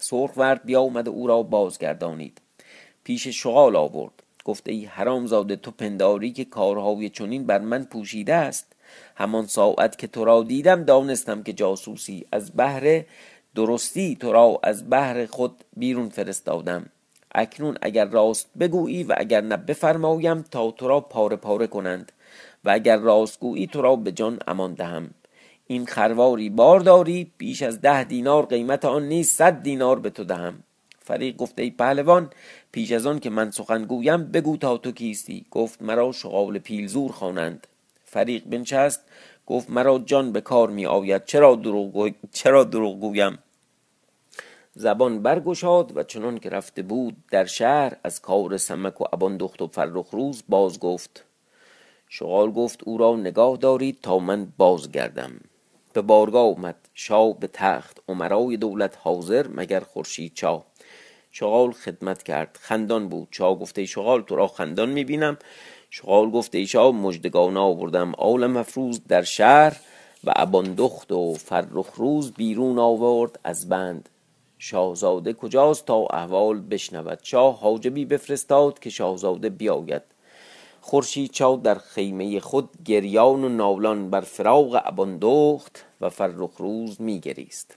سرخورد 0.01 0.65
بیامد 0.65 1.09
و 1.09 1.11
او 1.11 1.27
را 1.27 1.43
بازگردانید. 1.43 2.41
پیش 3.05 3.29
شغال 3.29 3.77
آورد. 3.77 4.23
گفته 4.45 4.73
ای 4.73 4.85
حرامزاده 4.85 5.57
تو 5.57 5.71
پنداری 5.71 6.33
که 6.33 6.45
کارهای 6.45 7.09
چنین 7.09 7.47
بر 7.47 7.59
من 7.59 7.85
پوشیده 7.85 8.35
است. 8.35 8.73
همان 9.17 9.47
ساعت 9.47 9.99
که 9.99 10.07
تو 10.07 10.25
را 10.25 10.43
دیدم 10.43 10.85
دانستم 10.85 11.43
که 11.43 11.53
جاسوسی 11.53 12.27
از 12.33 12.53
بهر 12.53 13.05
درستی 13.55 14.17
تو 14.21 14.33
را 14.33 14.61
از 14.63 14.91
بهر 14.91 15.27
خود 15.27 15.65
بیرون 15.77 16.09
فرستادم. 16.09 16.87
اکنون 17.35 17.79
اگر 17.83 18.05
راست 18.05 18.49
بگویی 18.61 19.03
و 19.03 19.15
اگر 19.19 19.41
نه 19.41 19.57
بفرمایم 19.57 20.43
تا 20.43 20.71
تو 20.71 20.89
را 20.89 21.01
پاره 21.01 21.37
پاره 21.37 21.67
کنند 21.67 22.13
و 22.65 22.71
اگر 22.71 22.97
راستگویی 22.97 23.67
تو 23.67 23.83
را 23.83 23.97
به 23.97 24.13
جان 24.13 24.39
امان 24.47 24.75
دهم. 24.75 25.11
این 25.71 25.87
خرواری 25.87 26.51
بار 26.51 26.81
داری 26.81 27.33
بیش 27.39 27.63
از 27.63 27.81
ده 27.81 28.05
دینار 28.05 28.47
قیمت 28.47 28.85
آن 28.85 29.09
نیست 29.09 29.37
صد 29.37 29.63
دینار 29.63 29.99
به 29.99 30.11
تو 30.11 30.25
دهم. 30.25 30.63
فریق 30.99 31.37
گفته 31.37 31.63
ای 31.63 31.71
پهلوان 31.71 32.31
پیش 32.73 32.93
از 32.93 33.07
آن 33.07 33.19
که 33.19 33.31
من 33.31 33.51
سخن 33.51 33.85
گویم 33.85 34.25
بگو 34.25 34.57
تا 34.57 34.77
تو 34.77 34.93
کیستی. 34.93 35.47
گفت 35.51 35.83
مرا 35.83 36.13
شغال 36.13 36.59
پیلزور 36.59 37.13
خوانند. 37.13 37.67
فریق 38.05 38.45
بنشست 38.45 39.01
گفت 39.47 39.71
مرا 39.71 39.99
جان 39.99 40.33
به 40.33 40.41
کار 40.41 40.71
می 40.71 40.87
آید. 40.87 41.25
چرا 41.25 41.55
دروغ, 41.55 42.11
چرا 42.33 42.65
دروغ 42.65 43.01
گویم؟ 43.01 43.39
زبان 44.75 45.23
برگشاد 45.23 45.97
و 45.97 46.03
چنان 46.03 46.39
که 46.39 46.51
رفته 46.51 46.83
بود 46.83 47.17
در 47.31 47.45
شهر 47.45 47.97
از 48.05 48.21
کار 48.21 48.57
سمک 48.57 49.01
و 49.01 49.05
ابان 49.13 49.37
دخت 49.37 49.63
و 49.63 49.67
فرخ 49.67 50.11
روز 50.11 50.43
باز 50.49 50.81
گفت. 50.81 51.25
شغال 52.09 52.51
گفت 52.53 52.81
او 52.85 52.99
را 52.99 53.17
نگاه 53.17 53.57
دارید 53.57 53.99
تا 54.03 54.19
من 54.19 54.53
بازگردم. 54.57 55.41
به 55.93 56.03
بارگاه 56.03 56.43
اومد. 56.43 56.77
شاه 56.95 57.39
به 57.39 57.47
تخت. 57.53 57.99
عمرای 58.09 58.57
دولت 58.57 58.99
حاضر 59.01 59.47
مگر 59.49 59.81
خورشید 59.81 60.35
چا 60.35 60.65
شغال 61.33 61.73
خدمت 61.73 62.23
کرد. 62.23 62.59
خندان 62.61 63.09
بود. 63.09 63.29
چا 63.31 63.55
گفته 63.55 63.87
شغال 63.87 64.23
تو 64.23 64.37
را 64.37 64.47
خندان 64.47 64.89
می‌بینم. 64.89 65.39
شغال 65.91 66.31
گفت 66.31 66.55
ایشا 66.55 66.93
مجدگان 66.93 67.57
آوردم. 67.57 68.15
آل 68.19 68.47
مفروز 68.47 69.01
در 69.09 69.23
شهر 69.23 69.81
و 70.25 70.33
اباندخت 70.37 71.13
و 71.13 71.35
فرخ 71.35 71.95
روز 71.97 72.33
بیرون 72.33 72.79
آورد 72.79 73.39
از 73.45 73.69
بند. 73.69 74.09
شاهزاده 74.59 75.33
کجاست 75.33 75.85
تا 75.85 76.07
احوال 76.07 76.61
بشنود؟ 76.61 77.19
شاه 77.23 77.61
حاجبی 77.61 78.05
بفرستاد 78.05 78.79
که 78.79 78.91
شاهزاده 78.91 79.49
بیاید. 79.51 80.03
خورشید 80.81 81.31
چا 81.31 81.57
در 81.57 81.75
خیمه 81.75 82.41
خود 82.41 82.69
گریان 82.85 83.45
و 83.45 83.49
نالان 83.49 84.11
بر 84.11 84.21
فراغ 84.21 84.83
اباندخت 84.85 85.85
و 86.01 86.09
فرخ 86.09 86.57
روز 86.57 87.01
میگریست 87.01 87.77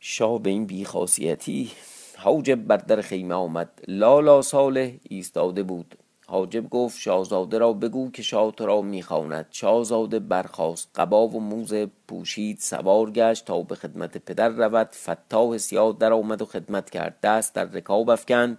شاه 0.00 0.42
به 0.42 0.50
این 0.50 0.66
بیخاصیتی 0.66 1.70
حاجب 2.18 2.54
بر 2.54 2.76
در 2.76 3.00
خیمه 3.00 3.34
آمد. 3.34 3.70
لالا 3.88 4.42
صالح 4.42 4.92
ایستاده 5.02 5.62
بود. 5.62 5.94
حاجب 6.26 6.70
گفت 6.70 6.98
شاهزاده 6.98 7.58
را 7.58 7.72
بگو 7.72 8.10
که 8.10 8.22
شاه 8.22 8.52
تو 8.52 8.66
را 8.66 8.80
می‌خواند 8.80 9.46
شاهزاده 9.50 10.18
برخاست. 10.18 10.90
قبا 10.94 11.28
و 11.28 11.40
موز 11.40 11.74
پوشید 12.08 12.58
سوار 12.58 13.10
گشت 13.10 13.44
تا 13.44 13.62
به 13.62 13.74
خدمت 13.74 14.18
پدر 14.18 14.48
رود. 14.48 14.88
فتاح 14.92 15.58
سیاه 15.58 15.96
در 15.98 16.12
آمد 16.12 16.42
و 16.42 16.44
خدمت 16.44 16.90
کرد. 16.90 17.20
دست 17.22 17.54
در 17.54 17.64
رکاب 17.64 18.10
افکند. 18.10 18.58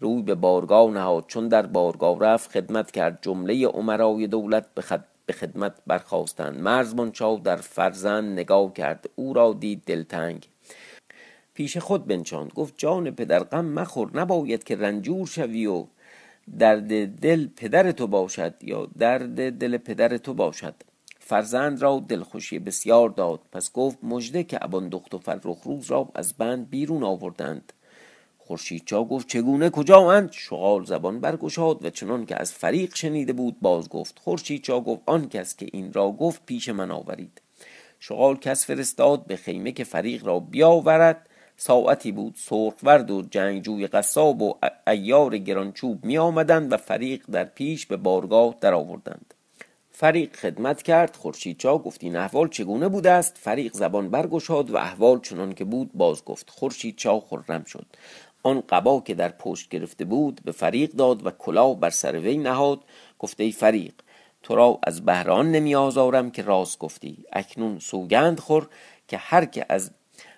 روی 0.00 0.22
به 0.22 0.34
بارگاه 0.34 0.90
نهاد 0.90 1.24
چون 1.26 1.48
در 1.48 1.66
بارگاه 1.66 2.20
رفت 2.20 2.50
خدمت 2.50 2.90
کرد. 2.90 3.18
جمله 3.22 3.66
عمرای 3.66 4.26
دولت 4.26 4.74
به, 4.74 4.82
خد... 4.82 5.04
به 5.26 5.32
خدمت 5.32 5.74
برخواستند 5.86 6.60
مرزبان 6.60 7.12
شاه 7.12 7.40
در 7.40 7.56
فرزند 7.56 8.32
نگاه 8.32 8.72
کرد. 8.72 9.10
او 9.14 9.32
را 9.32 9.52
دید 9.52 9.82
دلتنگ. 9.86 10.48
پیش 11.54 11.76
خود 11.76 12.06
بنشاند. 12.06 12.52
گفت 12.52 12.74
جان 12.76 13.10
پدر 13.10 13.44
غم 13.44 13.64
مخور. 13.64 14.10
نباید 14.14 14.64
که 14.64 14.76
رنجور 14.76 15.26
شوی 15.26 15.66
و 15.66 15.86
درد 16.58 17.20
دل 17.20 17.46
پدر 17.56 17.92
تو 17.92 18.06
باشد 18.06 18.54
یا 18.62 18.88
درد 18.98 19.58
دل 19.58 19.76
پدر 19.76 20.16
تو 20.16 20.34
باشد. 20.34 20.74
فرزند 21.20 21.82
را 21.82 22.04
دلخوشی 22.08 22.58
بسیار 22.58 23.08
داد. 23.08 23.40
پس 23.52 23.72
گفت 23.72 23.98
مژده 24.02 24.44
که 24.44 24.64
ابان 24.64 24.88
دخت 24.88 25.14
و 25.14 25.18
فرخ 25.18 25.62
روز 25.62 25.90
را 25.90 26.08
از 26.14 26.32
بند 26.32 26.70
بیرون 26.70 27.04
آوردند. 27.04 27.72
خورشید 28.48 28.82
چا 28.86 29.04
گفت 29.04 29.28
چگونه 29.28 29.70
کجا 29.70 30.10
اند 30.10 30.32
شغال 30.32 30.84
زبان 30.84 31.20
برگشاد 31.20 31.84
و 31.84 31.90
چنان 31.90 32.26
که 32.26 32.40
از 32.40 32.52
فریق 32.52 32.94
شنیده 32.94 33.32
بود 33.32 33.56
باز 33.60 33.88
گفت 33.88 34.18
خورشید 34.18 34.62
چا 34.62 34.80
گفت 34.80 35.02
آن 35.06 35.28
کس 35.28 35.56
که 35.56 35.66
این 35.72 35.92
را 35.92 36.10
گفت 36.10 36.42
پیش 36.46 36.68
من 36.68 36.90
آورید. 36.90 37.40
شغال 38.00 38.36
کس 38.36 38.66
فرستاد 38.66 39.26
به 39.26 39.36
خیمه 39.36 39.72
که 39.72 39.84
فریق 39.84 40.26
را 40.26 40.40
بیاورد. 40.40 41.28
ساعتی 41.56 42.12
بود 42.12 42.34
سرخورد 42.38 43.10
و 43.10 43.22
جنگجوی 43.22 43.86
قصاب 43.86 44.42
و 44.42 44.54
ایار 44.86 45.38
گرانچوب 45.38 46.04
می 46.04 46.18
آمدند 46.18 46.72
و 46.72 46.76
فریق 46.76 47.24
در 47.32 47.44
پیش 47.44 47.86
به 47.86 47.96
بارگاه 47.96 48.54
در 48.60 48.74
آوردند. 48.74 49.34
فریق 50.00 50.36
خدمت 50.36 50.82
کرد. 50.82 51.16
خورشید 51.16 51.58
چا 51.58 51.78
گفت 51.78 52.04
این 52.04 52.16
احوال 52.16 52.48
چگونه 52.48 52.88
بوده 52.88 53.10
است؟ 53.10 53.38
فریق 53.38 53.72
زبان 53.72 54.10
برگشاد 54.10 54.70
و 54.70 54.76
احوال 54.76 55.20
چنان 55.20 55.52
که 55.52 55.64
بود 55.64 55.90
باز 55.94 56.24
گفت. 56.24 56.50
خورشید 56.50 56.96
چا 56.96 57.20
خرم 57.20 57.64
شد. 57.64 57.86
آن 58.48 58.62
قبا 58.68 59.00
که 59.00 59.14
در 59.14 59.28
پشت 59.28 59.68
گرفته 59.68 60.04
بود 60.04 60.40
به 60.44 60.52
فریق 60.52 60.90
داد 60.90 61.26
و 61.26 61.30
کلاه 61.30 61.80
بر 61.80 61.90
سر 61.90 62.18
وی 62.18 62.36
نهاد 62.36 62.80
گفته 63.18 63.44
ای 63.44 63.52
فریق 63.52 63.94
تو 64.42 64.54
را 64.54 64.78
از 64.82 65.04
بهران 65.04 65.52
نمی 65.52 65.74
آزارم 65.74 66.30
که 66.30 66.42
راست 66.42 66.78
گفتی. 66.78 67.24
اکنون 67.32 67.78
سوگند 67.78 68.40
خور 68.40 68.68
که 69.08 69.16
هر 69.16 69.44
که 69.44 69.66
از 69.68 69.90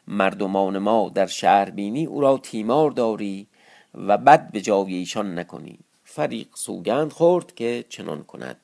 مردمان 0.07 0.79
ما 0.79 1.09
در 1.15 1.27
شهر 1.27 1.71
بینی 1.71 2.07
او 2.07 2.21
را 2.21 2.39
تیمار 2.39 2.91
داری 2.91 3.47
و 3.95 4.19
بد 4.19 4.51
به 4.51 4.61
جای 4.61 4.95
ایشان 4.95 5.39
نکنی. 5.39 5.79
فریق 6.05 6.49
سوگند 6.55 7.13
خورد 7.13 7.55
که 7.55 7.85
چنان 7.89 8.25
کند. 8.25 8.61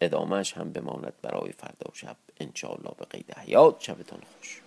ادامهش 0.00 0.52
هم 0.52 0.72
بماند 0.72 1.14
برای 1.22 1.52
فردا 1.52 1.90
شب. 1.92 2.16
انشاءالله 2.40 2.90
به 2.98 3.04
قید 3.04 3.34
حیات. 3.38 3.76
شبتان 3.78 4.20
خوش. 4.38 4.63